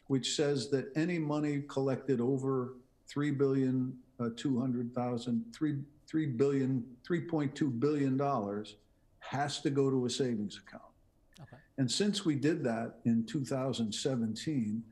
which 0.07 0.35
says 0.35 0.69
that 0.69 0.91
any 0.95 1.17
money 1.17 1.63
collected 1.67 2.21
over 2.21 2.75
3 3.07 3.31
billion, 3.31 3.97
uh, 4.19 4.29
200,000, 4.35 5.45
3, 5.55 5.81
3 6.07 6.25
billion, 6.27 6.85
3.2 7.07 7.79
billion 7.79 8.15
dollars 8.17 8.75
has 9.19 9.61
to 9.61 9.69
go 9.69 9.89
to 9.89 10.05
a 10.05 10.09
savings 10.09 10.57
account. 10.57 10.83
Okay. 11.41 11.57
And 11.77 11.89
since 11.89 12.25
we 12.25 12.35
did 12.35 12.63
that 12.65 12.99
in 13.05 13.25
2017, 13.25 14.83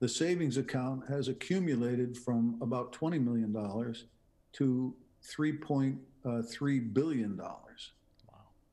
the 0.00 0.08
savings 0.08 0.58
account 0.58 1.08
has 1.08 1.28
accumulated 1.28 2.16
from 2.16 2.56
about 2.60 2.92
$20 2.92 3.22
million 3.22 3.52
to 4.52 4.94
$3.3 5.24 6.94
billion. 6.94 7.36
Wow. 7.36 7.64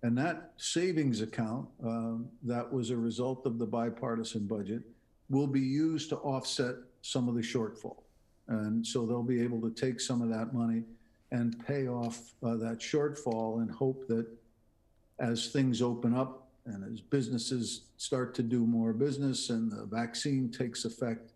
And 0.04 0.18
that 0.18 0.52
savings 0.58 1.22
account, 1.22 1.68
um, 1.84 2.28
that 2.44 2.72
was 2.72 2.90
a 2.90 2.98
result 2.98 3.46
of 3.46 3.58
the 3.58 3.66
bipartisan 3.66 4.48
budget, 4.48 4.84
will 5.30 5.48
be 5.48 5.62
used 5.62 6.10
to 6.10 6.18
offset 6.18 6.76
some 7.02 7.28
of 7.28 7.36
the 7.36 7.42
shortfall. 7.42 8.04
And 8.48 8.86
so 8.86 9.06
they'll 9.06 9.24
be 9.24 9.42
able 9.42 9.62
to 9.62 9.72
take 9.72 10.00
some 10.00 10.22
of 10.22 10.30
that 10.30 10.54
money 10.54 10.84
and 11.32 11.66
pay 11.66 11.88
off 11.88 12.34
uh, 12.44 12.56
that 12.56 12.80
shortfall 12.80 13.62
and 13.62 13.72
hope 13.72 14.08
that 14.08 14.28
as 15.20 15.48
things 15.48 15.82
open 15.82 16.16
up 16.16 16.48
and 16.66 16.84
as 16.92 17.02
businesses 17.02 17.82
start 17.98 18.34
to 18.36 18.44
do 18.44 18.66
more 18.66 18.94
business 18.94 19.50
and 19.50 19.72
the 19.72 19.86
vaccine 19.86 20.52
takes 20.52 20.86
effect 20.86 21.32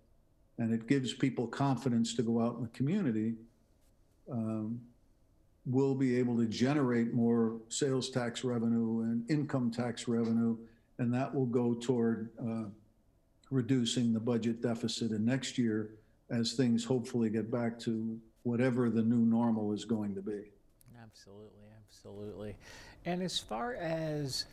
and 0.58 0.74
it 0.74 0.88
gives 0.88 1.14
people 1.14 1.48
confidence 1.48 2.14
to 2.16 2.22
go 2.22 2.42
out 2.42 2.58
in 2.58 2.64
the 2.64 2.70
community, 2.70 3.34
um, 4.32 4.80
we'll 5.66 5.96
be 5.96 6.18
able 6.18 6.38
to 6.38 6.46
generate 6.46 7.14
more 7.14 7.58
sales 7.70 8.10
tax 8.10 8.44
revenue 8.44 9.02
and 9.02 9.30
income 9.30 9.72
tax 9.72 10.08
revenue, 10.08 10.58
and 10.98 11.14
that 11.14 11.34
will 11.34 11.46
go 11.46 11.74
toward 11.74 12.30
uh, 12.42 12.66
reducing 13.52 14.14
the 14.14 14.20
budget 14.20 14.62
deficit 14.62 15.12
in 15.12 15.26
next 15.26 15.58
year 15.58 15.92
as 16.30 16.54
things 16.54 16.84
hopefully 16.84 17.30
get 17.30 17.52
back 17.52 17.80
to 17.80 18.20
whatever 18.44 18.90
the 18.90 19.02
new 19.02 19.26
normal 19.26 19.74
is 19.74 19.86
going 19.86 20.14
to 20.16 20.22
be. 20.22 20.52
Absolutely, 21.02 21.68
absolutely. 21.88 22.56
And 23.06 23.22
as 23.22 23.40
far 23.40 23.76
as 23.76 24.46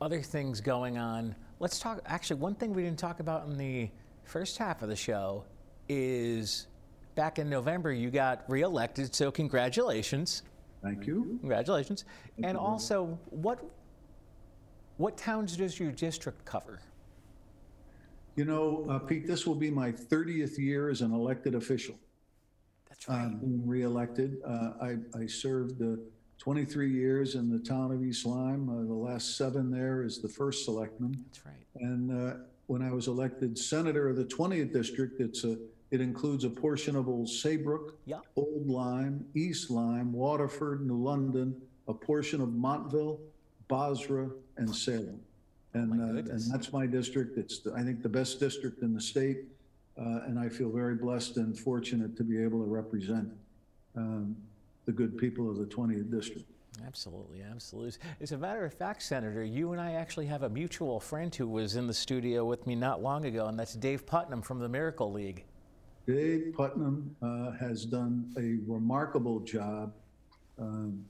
other 0.00 0.20
things 0.20 0.60
going 0.60 0.98
on, 0.98 1.34
let's 1.60 1.78
talk. 1.78 2.00
Actually, 2.06 2.40
one 2.40 2.54
thing 2.54 2.72
we 2.72 2.82
didn't 2.82 2.98
talk 2.98 3.20
about 3.20 3.46
in 3.46 3.56
the 3.56 3.90
first 4.24 4.58
half 4.58 4.82
of 4.82 4.88
the 4.88 4.96
show 4.96 5.44
is 5.88 6.66
back 7.14 7.38
in 7.38 7.48
November 7.48 7.92
you 7.92 8.10
got 8.10 8.44
reelected, 8.48 9.14
so 9.14 9.30
congratulations. 9.30 10.42
Thank 10.82 11.06
you. 11.06 11.38
Congratulations. 11.40 12.04
And 12.42 12.56
also, 12.56 13.18
what 13.30 13.64
what 14.96 15.16
towns 15.16 15.56
does 15.56 15.78
your 15.78 15.92
district 15.92 16.44
cover? 16.44 16.80
You 18.36 18.44
know, 18.44 18.86
uh, 18.88 18.98
Pete, 18.98 19.26
this 19.26 19.46
will 19.46 19.54
be 19.54 19.70
my 19.70 19.92
30th 19.92 20.58
year 20.58 20.88
as 20.88 21.02
an 21.02 21.12
elected 21.12 21.54
official. 21.54 21.94
That's 22.88 23.08
right. 23.08 23.26
uh, 23.26 23.28
being 23.28 23.66
reelected. 23.66 24.38
Uh, 24.46 24.72
I, 24.80 24.96
I 25.18 25.26
served 25.26 25.82
uh, 25.82 26.00
23 26.38 26.90
years 26.90 27.34
in 27.34 27.50
the 27.50 27.58
town 27.58 27.92
of 27.92 28.02
East 28.02 28.24
Lyme. 28.24 28.68
Uh, 28.68 28.86
the 28.86 28.94
last 28.94 29.36
seven 29.36 29.70
there 29.70 30.02
is 30.02 30.20
the 30.20 30.28
first 30.28 30.64
selectman. 30.64 31.24
That's 31.26 31.44
right. 31.44 31.54
And 31.76 32.10
uh, 32.30 32.36
when 32.66 32.82
I 32.82 32.90
was 32.90 33.06
elected 33.06 33.58
senator 33.58 34.08
of 34.08 34.16
the 34.16 34.24
20th 34.24 34.72
district, 34.72 35.20
it's 35.20 35.44
a, 35.44 35.58
it 35.92 36.00
includes 36.00 36.44
a 36.44 36.50
portion 36.50 36.96
of 36.96 37.06
Old 37.06 37.28
Saybrook, 37.28 37.98
Yeah. 38.06 38.20
Old 38.34 38.66
Lyme, 38.66 39.26
East 39.34 39.70
Lyme, 39.70 40.10
Waterford, 40.12 40.84
New 40.86 40.96
London, 40.96 41.54
a 41.86 41.92
portion 41.92 42.40
of 42.40 42.54
Montville, 42.54 43.20
Bozrah, 43.68 44.30
and 44.56 44.74
Salem. 44.74 45.20
And, 45.74 45.92
uh, 46.00 46.32
and 46.32 46.40
that's 46.50 46.72
my 46.72 46.86
district. 46.86 47.36
It's, 47.36 47.58
the- 47.58 47.74
I 47.74 47.82
think, 47.82 48.02
the 48.02 48.08
best 48.08 48.40
district 48.40 48.82
in 48.82 48.94
the 48.94 49.00
state. 49.00 49.44
Uh, 49.98 50.20
and 50.26 50.38
I 50.38 50.48
feel 50.48 50.70
very 50.70 50.94
blessed 50.94 51.36
and 51.36 51.56
fortunate 51.58 52.16
to 52.16 52.24
be 52.24 52.42
able 52.42 52.60
to 52.64 52.70
represent 52.70 53.28
um, 53.94 54.34
the 54.86 54.92
good 54.92 55.18
people 55.18 55.50
of 55.50 55.58
the 55.58 55.66
20th 55.66 56.10
district. 56.10 56.48
Absolutely, 56.86 57.42
absolutely. 57.42 57.92
As 58.22 58.32
a 58.32 58.38
matter 58.38 58.64
of 58.64 58.72
fact, 58.72 59.02
Senator, 59.02 59.44
you 59.44 59.72
and 59.72 59.80
I 59.80 59.92
actually 59.92 60.24
have 60.26 60.42
a 60.42 60.48
mutual 60.48 60.98
friend 60.98 61.34
who 61.34 61.46
was 61.46 61.76
in 61.76 61.86
the 61.86 61.92
studio 61.92 62.46
with 62.46 62.66
me 62.66 62.74
not 62.74 63.02
long 63.02 63.26
ago, 63.26 63.46
and 63.48 63.58
that's 63.58 63.74
Dave 63.74 64.06
Putnam 64.06 64.40
from 64.40 64.58
the 64.58 64.68
Miracle 64.70 65.12
League. 65.12 65.44
Dave 66.06 66.52
Putnam 66.56 67.14
uh, 67.22 67.52
has 67.52 67.84
done 67.84 68.32
a 68.36 68.58
remarkable 68.70 69.40
job 69.40 69.92
um, 70.58 71.04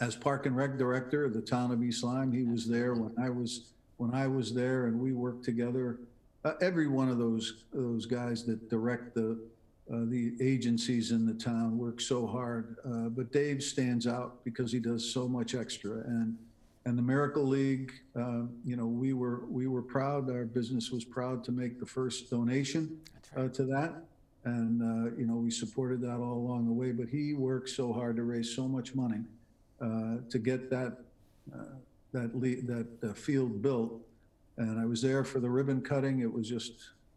as 0.00 0.16
Park 0.16 0.46
and 0.46 0.56
Rec 0.56 0.78
Director 0.78 1.24
of 1.24 1.34
the 1.34 1.42
town 1.42 1.70
of 1.72 1.82
East 1.82 2.02
Lyme. 2.02 2.32
He 2.32 2.44
was 2.44 2.66
there 2.66 2.94
when 2.94 3.12
I 3.22 3.28
was 3.30 3.72
when 3.98 4.14
I 4.14 4.26
was 4.28 4.54
there, 4.54 4.86
and 4.86 4.98
we 4.98 5.12
worked 5.12 5.44
together. 5.44 5.98
Uh, 6.44 6.52
every 6.60 6.88
one 6.88 7.08
of 7.08 7.18
those 7.18 7.64
those 7.72 8.06
guys 8.06 8.44
that 8.44 8.70
direct 8.70 9.14
the 9.14 9.38
uh, 9.92 10.04
the 10.06 10.34
agencies 10.40 11.12
in 11.12 11.26
the 11.26 11.34
town 11.34 11.76
work 11.76 12.00
so 12.00 12.26
hard, 12.26 12.76
uh, 12.84 13.08
but 13.08 13.32
Dave 13.32 13.62
stands 13.62 14.06
out 14.06 14.44
because 14.44 14.70
he 14.70 14.78
does 14.78 15.12
so 15.12 15.26
much 15.26 15.54
extra. 15.54 15.92
And 15.92 16.36
and 16.88 16.96
the 16.96 17.02
Miracle 17.02 17.46
League, 17.46 17.92
uh, 18.16 18.44
you 18.64 18.74
know, 18.74 18.86
we 18.86 19.12
were 19.12 19.44
we 19.46 19.66
were 19.68 19.82
proud. 19.82 20.30
Our 20.30 20.46
business 20.46 20.90
was 20.90 21.04
proud 21.04 21.44
to 21.44 21.52
make 21.52 21.78
the 21.78 21.84
first 21.84 22.30
donation 22.30 22.98
right. 23.36 23.44
uh, 23.44 23.48
to 23.50 23.64
that. 23.66 23.92
And, 24.44 24.80
uh, 24.80 25.16
you 25.18 25.26
know, 25.26 25.34
we 25.34 25.50
supported 25.50 26.00
that 26.00 26.16
all 26.16 26.38
along 26.44 26.64
the 26.64 26.72
way, 26.72 26.92
but 26.92 27.08
he 27.08 27.34
worked 27.34 27.68
so 27.68 27.92
hard 27.92 28.16
to 28.16 28.22
raise 28.22 28.54
so 28.54 28.66
much 28.66 28.94
money 28.94 29.22
uh, 29.82 30.16
to 30.30 30.38
get 30.38 30.70
that, 30.70 30.96
uh, 31.54 31.74
that, 32.12 32.34
le- 32.34 32.62
that 32.62 32.86
uh, 33.02 33.12
field 33.12 33.60
built. 33.60 34.00
And 34.56 34.80
I 34.80 34.86
was 34.86 35.02
there 35.02 35.24
for 35.24 35.40
the 35.40 35.50
ribbon 35.50 35.82
cutting. 35.82 36.20
It 36.20 36.32
was 36.32 36.48
just, 36.48 36.72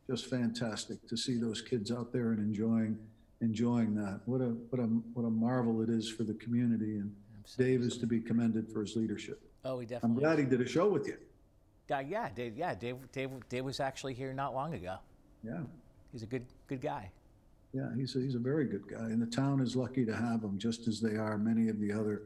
just 0.09 0.25
fantastic 0.25 1.07
to 1.07 1.15
see 1.15 1.37
those 1.37 1.61
kids 1.61 1.91
out 1.91 2.11
there 2.11 2.31
and 2.31 2.39
enjoying, 2.39 2.97
enjoying 3.39 3.95
that. 3.95 4.19
What 4.25 4.41
a, 4.41 4.49
what 4.69 4.81
a, 4.81 4.87
what 5.13 5.25
a 5.25 5.29
marvel 5.29 5.81
it 5.81 5.89
is 5.89 6.09
for 6.09 6.23
the 6.23 6.33
community. 6.33 6.97
And 6.97 7.13
Dave 7.57 7.81
is 7.81 7.97
to 7.99 8.05
be 8.05 8.19
commended 8.19 8.67
for 8.67 8.81
his 8.81 8.97
leadership. 8.97 9.41
Oh, 9.63 9.79
he 9.79 9.85
definitely. 9.85 10.15
I'm 10.15 10.19
glad 10.19 10.39
he 10.39 10.45
did 10.45 10.61
a 10.61 10.67
show 10.67 10.89
with 10.89 11.07
you. 11.07 11.17
Uh, 11.93 11.99
yeah, 11.99 12.29
Dave. 12.33 12.57
Yeah, 12.57 12.73
Dave, 12.73 12.97
Dave. 13.11 13.29
Dave 13.49 13.65
was 13.65 13.79
actually 13.79 14.13
here 14.13 14.33
not 14.33 14.53
long 14.53 14.73
ago. 14.73 14.97
Yeah. 15.43 15.61
He's 16.11 16.23
a 16.23 16.27
good, 16.27 16.45
good 16.67 16.81
guy. 16.81 17.11
Yeah, 17.73 17.89
he's 17.95 18.15
a, 18.15 18.19
he's 18.19 18.35
a 18.35 18.39
very 18.39 18.65
good 18.65 18.87
guy, 18.87 19.05
and 19.05 19.21
the 19.21 19.25
town 19.25 19.61
is 19.61 19.75
lucky 19.75 20.05
to 20.05 20.13
have 20.13 20.43
him, 20.43 20.57
just 20.57 20.87
as 20.87 20.99
they 20.99 21.15
are 21.15 21.37
many 21.37 21.69
of 21.69 21.79
the 21.79 21.91
other 21.91 22.23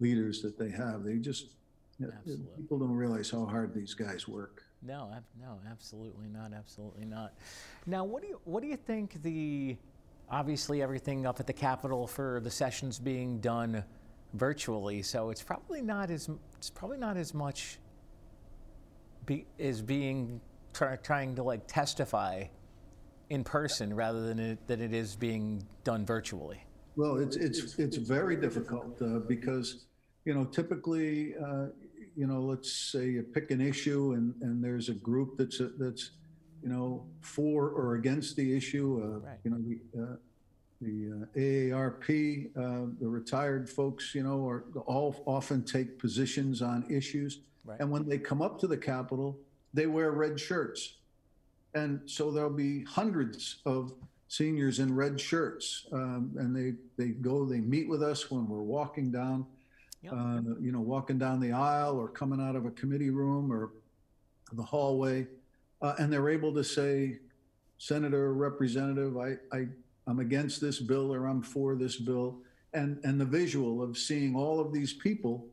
leaders 0.00 0.42
that 0.42 0.58
they 0.58 0.70
have. 0.70 1.04
They 1.04 1.16
just 1.18 1.54
you 2.00 2.08
know, 2.08 2.36
people 2.56 2.78
don't 2.78 2.94
realize 2.94 3.30
how 3.30 3.44
hard 3.46 3.74
these 3.74 3.94
guys 3.94 4.26
work. 4.26 4.64
No, 4.82 5.10
ab- 5.14 5.24
no, 5.40 5.58
absolutely 5.70 6.26
not, 6.28 6.52
absolutely 6.52 7.04
not. 7.04 7.32
Now, 7.86 8.04
what 8.04 8.22
do 8.22 8.28
you 8.28 8.40
what 8.44 8.62
do 8.62 8.68
you 8.68 8.76
think 8.76 9.22
the 9.22 9.76
obviously 10.30 10.82
everything 10.82 11.26
up 11.26 11.40
at 11.40 11.46
the 11.46 11.52
Capitol 11.52 12.06
for 12.06 12.40
the 12.40 12.50
sessions 12.50 12.98
being 12.98 13.40
done 13.40 13.84
virtually, 14.34 15.02
so 15.02 15.30
it's 15.30 15.42
probably 15.42 15.82
not 15.82 16.10
as 16.10 16.28
it's 16.56 16.70
probably 16.70 16.98
not 16.98 17.16
as 17.16 17.34
much 17.34 17.78
be, 19.26 19.46
is 19.58 19.82
being 19.82 20.40
try, 20.72 20.96
trying 20.96 21.36
to 21.36 21.42
like 21.42 21.66
testify 21.66 22.44
in 23.30 23.44
person 23.44 23.94
rather 23.94 24.26
than 24.26 24.38
it, 24.38 24.66
than 24.66 24.80
it 24.80 24.92
is 24.92 25.16
being 25.16 25.62
done 25.84 26.04
virtually. 26.04 26.64
Well, 26.96 27.18
it's 27.18 27.36
it's 27.36 27.78
it's 27.78 27.96
very 27.96 28.36
difficult 28.36 29.00
uh, 29.00 29.20
because 29.20 29.84
you 30.24 30.34
know 30.34 30.44
typically 30.44 31.34
uh, 31.36 31.66
you 32.16 32.26
know 32.26 32.40
let's 32.40 32.72
say 32.72 33.06
you 33.06 33.22
pick 33.22 33.50
an 33.50 33.60
issue 33.60 34.14
and 34.14 34.34
and 34.42 34.64
there's 34.64 34.88
a 34.88 34.94
group 34.94 35.36
that's 35.38 35.60
that's 35.78 36.10
you 36.62 36.68
know 36.68 37.06
for 37.20 37.68
or 37.68 37.94
against 37.94 38.36
the 38.36 38.56
issue. 38.56 39.00
Uh, 39.02 39.26
Right. 39.28 39.38
You 39.44 39.50
know 39.50 39.58
the. 39.58 40.18
The 40.80 41.26
uh, 41.34 41.38
AARP, 41.38 42.56
uh, 42.56 42.86
the 43.00 43.08
retired 43.08 43.68
folks, 43.68 44.14
you 44.14 44.22
know, 44.22 44.46
are 44.48 44.64
all 44.86 45.22
often 45.26 45.64
take 45.64 45.98
positions 45.98 46.62
on 46.62 46.86
issues. 46.88 47.40
Right. 47.64 47.80
And 47.80 47.90
when 47.90 48.08
they 48.08 48.18
come 48.18 48.40
up 48.40 48.60
to 48.60 48.66
the 48.68 48.76
Capitol, 48.76 49.36
they 49.74 49.86
wear 49.86 50.12
red 50.12 50.38
shirts. 50.38 50.94
And 51.74 52.00
so 52.06 52.30
there'll 52.30 52.50
be 52.50 52.84
hundreds 52.84 53.56
of 53.66 53.92
seniors 54.28 54.78
in 54.78 54.94
red 54.94 55.20
shirts. 55.20 55.86
Um, 55.92 56.32
and 56.36 56.54
they, 56.54 56.74
they 56.96 57.10
go, 57.10 57.44
they 57.44 57.60
meet 57.60 57.88
with 57.88 58.02
us 58.02 58.30
when 58.30 58.48
we're 58.48 58.62
walking 58.62 59.10
down, 59.10 59.46
Yep. 60.02 60.12
uh, 60.12 60.40
you 60.60 60.70
know, 60.70 60.80
walking 60.80 61.18
down 61.18 61.40
the 61.40 61.50
aisle 61.50 61.96
or 61.98 62.06
coming 62.06 62.40
out 62.40 62.54
of 62.54 62.66
a 62.66 62.70
committee 62.70 63.10
room 63.10 63.50
or 63.52 63.70
the 64.52 64.62
hallway. 64.62 65.26
Uh, 65.82 65.94
and 65.98 66.12
they're 66.12 66.28
able 66.28 66.54
to 66.54 66.62
say, 66.62 67.18
Senator, 67.78 68.32
Representative, 68.32 69.16
I, 69.16 69.36
I, 69.52 69.66
I'm 70.08 70.20
against 70.20 70.60
this 70.60 70.80
bill 70.80 71.14
or 71.14 71.26
I'm 71.26 71.42
for 71.42 71.76
this 71.76 71.96
bill. 71.96 72.38
And, 72.72 72.98
and 73.04 73.20
the 73.20 73.24
visual 73.24 73.82
of 73.82 73.96
seeing 73.96 74.34
all 74.34 74.58
of 74.58 74.72
these 74.72 74.92
people, 74.92 75.46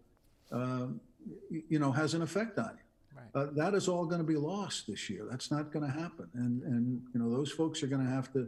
y- 1.52 1.64
you 1.70 1.80
know, 1.80 1.92
has 1.92 2.14
an 2.14 2.22
effect 2.22 2.58
on 2.58 2.72
you. 2.78 3.18
Right. 3.18 3.48
Uh, 3.48 3.52
that 3.54 3.74
is 3.74 3.88
all 3.88 4.06
going 4.06 4.22
to 4.22 4.28
be 4.28 4.38
lost 4.38 4.88
this 4.88 5.10
year. 5.10 5.28
That's 5.30 5.52
not 5.52 5.72
going 5.74 5.86
to 5.86 5.92
happen. 5.92 6.28
And, 6.34 6.64
and, 6.64 7.02
you 7.14 7.20
know, 7.20 7.30
those 7.30 7.52
folks 7.52 7.84
are 7.84 7.88
going 7.88 8.04
to 8.06 8.12
have 8.12 8.32
to, 8.34 8.48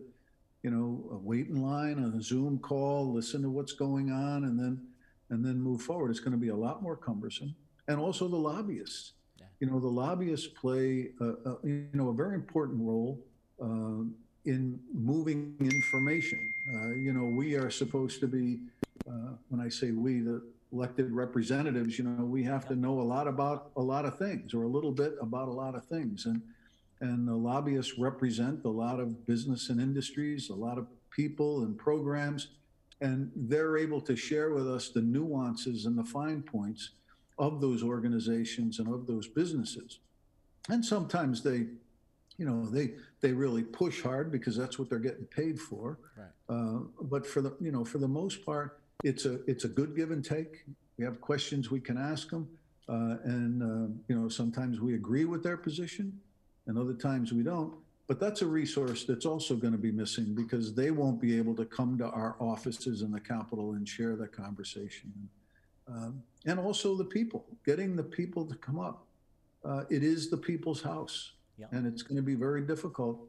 you 0.63 0.71
know, 0.71 1.03
uh, 1.13 1.17
wait 1.17 1.47
in 1.47 1.61
line 1.61 1.97
on 2.03 2.13
a 2.17 2.21
Zoom 2.21 2.59
call, 2.59 3.13
listen 3.13 3.41
to 3.41 3.49
what's 3.49 3.73
going 3.73 4.11
on, 4.11 4.45
and 4.45 4.59
then, 4.59 4.81
and 5.29 5.43
then 5.45 5.59
move 5.61 5.81
forward. 5.81 6.09
It's 6.09 6.19
going 6.19 6.33
to 6.33 6.37
be 6.37 6.49
a 6.49 6.55
lot 6.55 6.81
more 6.81 6.95
cumbersome. 6.95 7.55
And 7.87 7.99
also 7.99 8.27
the 8.27 8.37
lobbyists. 8.37 9.13
Yeah. 9.39 9.45
You 9.59 9.67
know, 9.67 9.79
the 9.79 9.87
lobbyists 9.87 10.47
play, 10.47 11.11
a, 11.21 11.25
a, 11.25 11.57
you 11.63 11.87
know, 11.93 12.09
a 12.09 12.13
very 12.13 12.35
important 12.35 12.81
role 12.81 13.19
um, 13.61 14.15
in 14.47 14.79
moving 14.93 15.53
information. 15.59 16.39
Uh, 16.73 16.93
you 16.95 17.11
know, 17.11 17.25
we 17.25 17.55
are 17.55 17.69
supposed 17.69 18.21
to 18.21 18.27
be, 18.27 18.59
uh, 19.07 19.33
when 19.49 19.59
I 19.59 19.67
say 19.67 19.91
we, 19.91 20.21
the 20.21 20.41
elected 20.71 21.11
representatives, 21.11 21.99
you 21.99 22.05
know, 22.05 22.23
we 22.23 22.43
have 22.45 22.65
to 22.69 22.75
know 22.75 23.01
a 23.01 23.03
lot 23.03 23.27
about 23.27 23.71
a 23.75 23.81
lot 23.81 24.05
of 24.05 24.17
things 24.17 24.53
or 24.53 24.63
a 24.63 24.67
little 24.67 24.93
bit 24.93 25.15
about 25.21 25.49
a 25.49 25.51
lot 25.51 25.75
of 25.75 25.85
things. 25.85 26.25
And, 26.25 26.41
and 27.01 27.27
the 27.27 27.35
lobbyists 27.35 27.99
represent 27.99 28.63
a 28.63 28.69
lot 28.69 29.01
of 29.01 29.25
business 29.25 29.69
and 29.69 29.81
industries, 29.81 30.49
a 30.49 30.55
lot 30.55 30.77
of 30.77 30.87
people 31.11 31.63
and 31.63 31.77
programs, 31.77 32.47
and 33.01 33.29
they're 33.35 33.77
able 33.77 34.01
to 34.01 34.15
share 34.15 34.51
with 34.51 34.67
us 34.67 34.89
the 34.89 35.01
nuances 35.01 35.85
and 35.85 35.97
the 35.97 36.03
fine 36.03 36.41
points 36.41 36.91
of 37.37 37.59
those 37.59 37.83
organizations 37.83 38.79
and 38.79 38.87
of 38.87 39.07
those 39.07 39.27
businesses. 39.27 39.99
And 40.69 40.83
sometimes 40.83 41.43
they, 41.43 41.67
you 42.37 42.45
know, 42.45 42.65
they 42.65 42.91
they 43.21 43.31
really 43.33 43.63
push 43.63 44.01
hard 44.01 44.31
because 44.31 44.55
that's 44.55 44.77
what 44.77 44.89
they're 44.89 44.99
getting 44.99 45.25
paid 45.25 45.59
for. 45.59 45.97
Right. 46.17 46.27
Uh, 46.49 46.79
but 47.01 47.25
for 47.25 47.41
the 47.41 47.55
you 47.59 47.71
know 47.71 47.83
for 47.83 47.97
the 47.97 48.07
most 48.07 48.45
part, 48.45 48.79
it's 49.03 49.25
a 49.25 49.39
it's 49.49 49.65
a 49.65 49.67
good 49.67 49.95
give 49.95 50.11
and 50.11 50.23
take. 50.23 50.65
We 50.97 51.05
have 51.05 51.19
questions 51.21 51.69
we 51.69 51.79
can 51.79 51.97
ask 51.97 52.29
them, 52.29 52.47
uh, 52.89 53.17
and 53.23 53.63
uh, 53.63 53.93
you 54.07 54.19
know 54.19 54.29
sometimes 54.29 54.79
we 54.79 54.95
agree 54.95 55.25
with 55.25 55.43
their 55.43 55.57
position, 55.57 56.19
and 56.67 56.77
other 56.77 56.93
times 56.93 57.33
we 57.33 57.43
don't. 57.43 57.73
But 58.07 58.21
that's 58.21 58.41
a 58.41 58.45
resource 58.45 59.03
that's 59.03 59.25
also 59.25 59.55
going 59.55 59.73
to 59.73 59.79
be 59.79 59.91
missing 59.91 60.33
because 60.33 60.73
they 60.73 60.91
won't 60.91 61.19
be 61.19 61.37
able 61.37 61.55
to 61.55 61.65
come 61.65 61.97
to 61.97 62.05
our 62.05 62.37
offices 62.39 63.01
in 63.01 63.11
the 63.11 63.19
Capitol 63.19 63.73
and 63.73 63.87
share 63.87 64.15
that 64.15 64.31
conversation. 64.31 65.11
Um, 65.89 66.23
and 66.45 66.57
also 66.57 66.95
the 66.95 67.03
people, 67.03 67.45
getting 67.65 67.97
the 67.97 68.03
people 68.03 68.45
to 68.45 68.55
come 68.55 68.79
up. 68.79 69.05
Uh, 69.65 69.83
it 69.89 70.03
is 70.03 70.29
the 70.29 70.37
people's 70.37 70.81
house. 70.81 71.33
Yeah. 71.57 71.65
And 71.71 71.87
it's 71.87 72.03
going 72.03 72.17
to 72.17 72.21
be 72.21 72.35
very 72.35 72.61
difficult 72.61 73.19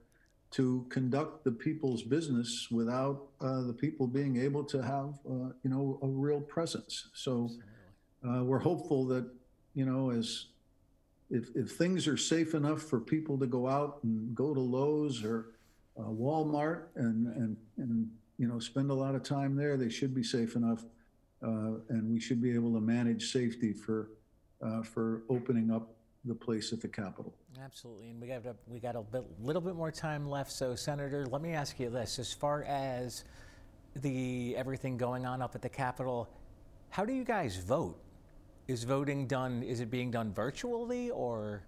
to 0.51 0.87
conduct 0.89 1.45
the 1.45 1.53
people's 1.53 2.03
business 2.03 2.69
without 2.71 3.27
uh, 3.41 3.63
the 3.63 3.73
people 3.73 4.07
being 4.07 4.41
able 4.41 4.65
to 4.65 4.83
have, 4.83 5.19
uh, 5.29 5.53
you 5.63 5.71
know, 5.71 5.99
a 6.03 6.07
real 6.07 6.41
presence. 6.41 7.09
So 7.13 7.51
uh, 8.27 8.45
we're 8.45 8.59
hopeful 8.59 9.07
that, 9.07 9.29
you 9.75 9.85
know, 9.85 10.11
as 10.11 10.47
if, 11.31 11.49
if 11.55 11.73
things 11.73 12.09
are 12.09 12.17
safe 12.17 12.55
enough 12.55 12.83
for 12.83 12.99
people 12.99 13.39
to 13.39 13.47
go 13.47 13.69
out 13.69 13.99
and 14.03 14.35
go 14.35 14.55
to 14.55 14.61
Lowe's 14.61 15.23
or 15.23 15.51
uh, 15.99 16.05
Walmart 16.05 16.85
and, 16.97 17.27
and, 17.35 17.57
and, 17.77 18.11
you 18.39 18.47
know, 18.47 18.59
spend 18.59 18.91
a 18.91 18.95
lot 18.95 19.15
of 19.15 19.23
time 19.23 19.55
there, 19.55 19.77
they 19.77 19.91
should 19.91 20.15
be 20.15 20.23
safe 20.23 20.57
enough. 20.57 20.85
Uh, 21.43 21.79
and 21.91 22.11
we 22.11 22.19
should 22.19 22.41
be 22.41 22.53
able 22.55 22.73
to 22.73 22.81
manage 22.81 23.31
safety 23.31 23.73
for, 23.73 24.09
uh, 24.63 24.83
for 24.83 25.23
opening 25.29 25.71
up 25.71 25.95
the 26.29 26.35
place 26.35 26.73
at 26.73 26.81
the 26.81 26.89
Capitol. 26.89 27.35
Absolutely, 27.63 28.11
and 28.11 28.21
we 28.21 28.29
got 28.29 28.47
a, 28.47 28.55
we 28.69 28.79
got 28.79 28.95
a 28.95 29.03
bit, 29.03 29.25
little 29.41 29.63
bit 29.63 29.75
more 29.75 29.91
time 29.91 30.29
left. 30.29 30.53
So, 30.53 30.75
Senator, 30.77 31.27
let 31.27 31.43
me 31.43 31.53
ask 31.55 31.81
you 31.81 31.91
this: 31.91 32.19
as 32.19 32.33
far 32.33 32.63
as 32.65 33.25
the 33.97 34.55
everything 34.57 34.97
going 34.97 35.27
on 35.27 35.43
up 35.43 35.55
at 35.55 35.63
the 35.63 35.69
Capitol, 35.69 36.29
how 36.91 37.05
do 37.05 37.13
you 37.13 37.25
guys 37.25 37.57
vote? 37.57 37.99
Is 38.69 38.85
voting 38.85 39.27
done? 39.27 39.63
Is 39.63 39.81
it 39.81 39.91
being 39.91 40.11
done 40.11 40.33
virtually 40.33 41.11
or? 41.11 41.63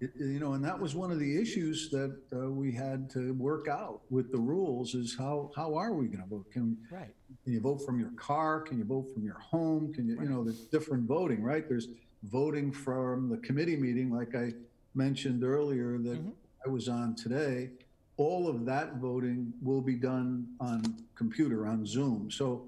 It- 0.00 0.10
You 0.16 0.40
know, 0.40 0.54
and 0.54 0.64
that 0.64 0.80
was 0.80 0.96
one 0.96 1.12
of 1.12 1.20
the 1.20 1.40
issues 1.40 1.90
that 1.90 2.16
uh, 2.34 2.50
we 2.50 2.72
had 2.72 3.08
to 3.10 3.34
work 3.34 3.68
out 3.68 4.00
with 4.10 4.32
the 4.32 4.38
rules 4.38 4.94
is 4.94 5.14
how, 5.16 5.52
how 5.54 5.74
are 5.76 5.92
we 5.92 6.06
going 6.08 6.22
to 6.24 6.28
vote? 6.28 6.50
Can, 6.50 6.76
Right. 6.90 7.14
can 7.44 7.52
you 7.52 7.60
vote 7.60 7.84
from 7.86 8.00
your 8.00 8.10
car? 8.16 8.62
Can 8.62 8.78
you 8.78 8.84
vote 8.84 9.12
from 9.14 9.22
your 9.24 9.38
home? 9.38 9.92
Can 9.92 10.08
you, 10.08 10.14
you 10.20 10.28
know, 10.28 10.42
there's 10.42 10.62
different 10.66 11.04
voting, 11.04 11.40
right? 11.42 11.68
There's 11.68 11.86
voting 12.24 12.72
from 12.72 13.28
the 13.28 13.36
committee 13.38 13.76
meeting, 13.76 14.10
like 14.14 14.34
I 14.34 14.52
mentioned 14.94 15.42
earlier 15.44 15.98
that 15.98 16.20
I 16.64 16.68
was 16.68 16.88
on 16.88 17.14
today. 17.14 17.70
All 18.16 18.46
of 18.48 18.64
that 18.66 18.96
voting 18.96 19.52
will 19.62 19.80
be 19.80 19.96
done 19.96 20.46
on 20.60 20.82
computer, 21.14 21.66
on 21.66 21.84
Zoom. 21.86 22.30
So 22.30 22.66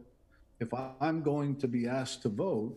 if 0.61 0.69
I'm 1.01 1.23
going 1.23 1.57
to 1.57 1.69
be 1.69 1.87
asked 1.87 2.23
to 2.23 2.29
vote, 2.29 2.77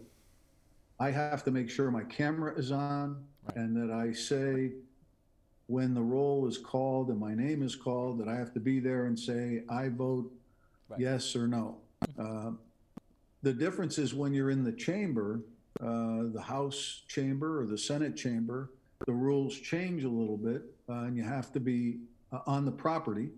I 1.00 1.12
have 1.12 1.44
to 1.46 1.52
make 1.52 1.70
sure 1.70 1.90
my 1.92 2.04
camera 2.04 2.54
is 2.58 2.72
on 2.72 3.24
and 3.56 3.76
that 3.78 3.94
I 3.94 4.12
say 4.13 4.74
when 5.68 5.94
the 5.94 6.02
roll 6.02 6.48
is 6.48 6.58
called 6.58 7.10
and 7.10 7.20
my 7.20 7.34
name 7.34 7.62
is 7.63 7.76
called, 7.76 8.20
that 8.20 8.28
I 8.28 8.36
have 8.36 8.54
to 8.54 8.60
be 8.60 8.80
there 8.80 9.06
and 9.06 9.18
say, 9.18 9.63
I 9.70 9.90
vote 9.90 10.32
Right. 10.90 11.02
yes 11.02 11.36
or 11.36 11.48
no. 11.48 11.78
Uh, 12.18 12.52
The 13.44 13.52
difference 13.54 13.98
is 13.98 14.13
when 14.13 14.34
you're 14.34 14.50
in 14.52 14.63
the 14.63 14.72
chamber, 14.72 15.42
uh, 15.82 16.24
the 16.34 16.42
House 16.42 17.04
chamber 17.08 17.62
or 17.62 17.66
the 17.66 17.78
Senate 17.78 18.16
chamber, 18.16 18.72
the 19.06 19.13
rules 19.13 19.58
change 19.60 20.04
a 20.04 20.10
little 20.10 20.38
bit 20.38 20.63
uh, 20.90 21.04
and 21.04 21.16
you 21.16 21.24
have 21.24 21.52
to 21.54 21.60
be 21.60 22.00
uh, 22.32 22.40
on 22.48 22.66
the 22.66 22.72
property. 22.72 23.30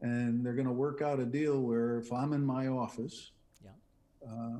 And 0.00 0.44
they're 0.44 0.54
going 0.54 0.66
to 0.66 0.72
work 0.72 1.02
out 1.02 1.18
a 1.18 1.24
deal 1.26 1.60
where 1.60 1.98
if 1.98 2.12
I'm 2.12 2.32
in 2.32 2.44
my 2.44 2.68
office, 2.68 3.32
Yeah. 3.64 3.70
uh, 4.30 4.58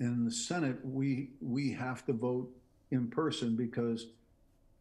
in 0.00 0.24
the 0.24 0.30
Senate, 0.30 0.78
we, 0.84 1.30
we 1.40 1.70
have 1.72 2.04
to 2.06 2.12
vote 2.12 2.50
in 2.90 3.08
person 3.08 3.56
because 3.56 4.08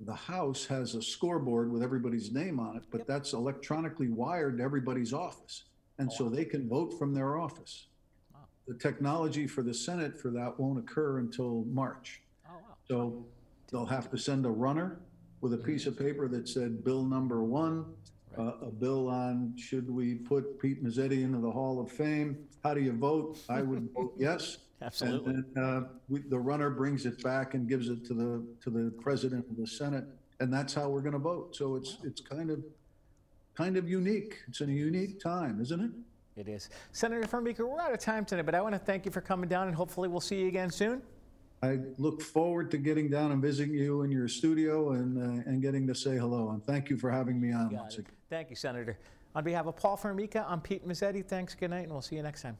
the 0.01 0.13
House 0.15 0.65
has 0.65 0.95
a 0.95 1.01
scoreboard 1.01 1.71
with 1.71 1.81
everybody's 1.83 2.31
name 2.31 2.59
on 2.59 2.75
it, 2.75 2.83
but 2.91 3.07
that's 3.07 3.33
electronically 3.33 4.09
wired 4.09 4.57
to 4.57 4.63
everybody's 4.63 5.13
office. 5.13 5.63
And 5.99 6.11
so 6.11 6.27
they 6.27 6.43
can 6.45 6.67
vote 6.67 6.97
from 6.97 7.13
their 7.13 7.37
office. 7.37 7.85
The 8.71 8.77
technology 8.77 9.47
for 9.47 9.63
the 9.63 9.73
Senate 9.73 10.17
for 10.17 10.29
that 10.29 10.57
won't 10.57 10.79
occur 10.79 11.19
until 11.19 11.65
March. 11.65 12.21
Oh 12.47 12.53
wow. 12.53 12.75
So 12.87 13.25
they'll 13.69 13.85
have 13.85 14.09
to 14.11 14.17
send 14.17 14.45
a 14.45 14.49
runner 14.49 14.97
with 15.41 15.53
a 15.53 15.57
piece 15.57 15.87
of 15.87 15.99
paper 15.99 16.29
that 16.29 16.47
said 16.47 16.81
bill 16.81 17.03
number 17.03 17.43
one, 17.43 17.83
uh, 18.37 18.53
a 18.61 18.71
bill 18.71 19.09
on, 19.09 19.53
should 19.57 19.93
we 19.93 20.15
put 20.15 20.57
Pete 20.57 20.81
Mezzetti 20.81 21.21
into 21.21 21.39
the 21.39 21.51
Hall 21.51 21.81
of 21.81 21.91
Fame? 21.91 22.37
How 22.63 22.73
do 22.73 22.79
you 22.79 22.93
vote? 22.93 23.39
I 23.49 23.61
would 23.61 23.89
vote 23.93 24.13
yes. 24.17 24.59
Absolutely. 24.81 25.33
And 25.33 25.45
then, 25.53 25.63
uh, 25.63 25.81
we, 26.07 26.21
the 26.21 26.39
runner 26.39 26.69
brings 26.69 27.05
it 27.05 27.21
back 27.21 27.55
and 27.55 27.67
gives 27.67 27.89
it 27.89 28.05
to 28.05 28.13
the, 28.13 28.41
to 28.63 28.69
the 28.69 28.89
president 29.01 29.47
of 29.49 29.57
the 29.57 29.67
Senate. 29.67 30.05
And 30.39 30.51
that's 30.53 30.73
how 30.73 30.87
we're 30.87 31.01
gonna 31.01 31.19
vote. 31.19 31.57
So 31.57 31.75
it's, 31.75 31.97
it's 32.05 32.21
kind 32.21 32.49
of, 32.49 32.63
kind 33.53 33.75
of 33.75 33.89
unique. 33.89 34.37
It's 34.47 34.61
a 34.61 34.65
unique 34.65 35.19
time, 35.19 35.59
isn't 35.59 35.81
it? 35.81 35.91
It 36.37 36.47
is. 36.47 36.69
Senator 36.91 37.27
Formica, 37.27 37.65
we're 37.65 37.79
out 37.79 37.93
of 37.93 37.99
time 37.99 38.23
today, 38.23 38.41
but 38.41 38.55
I 38.55 38.61
want 38.61 38.73
to 38.73 38.79
thank 38.79 39.05
you 39.05 39.11
for 39.11 39.21
coming 39.21 39.49
down, 39.49 39.67
and 39.67 39.75
hopefully 39.75 40.07
we'll 40.07 40.21
see 40.21 40.41
you 40.41 40.47
again 40.47 40.71
soon. 40.71 41.01
I 41.61 41.79
look 41.97 42.21
forward 42.21 42.71
to 42.71 42.77
getting 42.77 43.09
down 43.09 43.31
and 43.31 43.41
visiting 43.41 43.73
you 43.73 44.01
in 44.01 44.11
your 44.11 44.27
studio 44.27 44.93
and, 44.93 45.17
uh, 45.17 45.49
and 45.49 45.61
getting 45.61 45.85
to 45.87 45.93
say 45.93 46.17
hello. 46.17 46.49
And 46.49 46.63
thank 46.63 46.89
you 46.89 46.97
for 46.97 47.11
having 47.11 47.39
me 47.39 47.51
on 47.51 47.69
once 47.75 47.97
again. 47.97 48.11
Thank 48.29 48.49
you, 48.49 48.55
Senator. 48.55 48.97
On 49.35 49.43
behalf 49.43 49.67
of 49.67 49.75
Paul 49.75 49.97
Formica, 49.97 50.45
I'm 50.49 50.61
Pete 50.61 50.87
Mezzetti. 50.87 51.23
Thanks, 51.23 51.53
good 51.53 51.69
night, 51.69 51.83
and 51.83 51.91
we'll 51.91 52.01
see 52.01 52.15
you 52.15 52.23
next 52.23 52.41
time. 52.41 52.57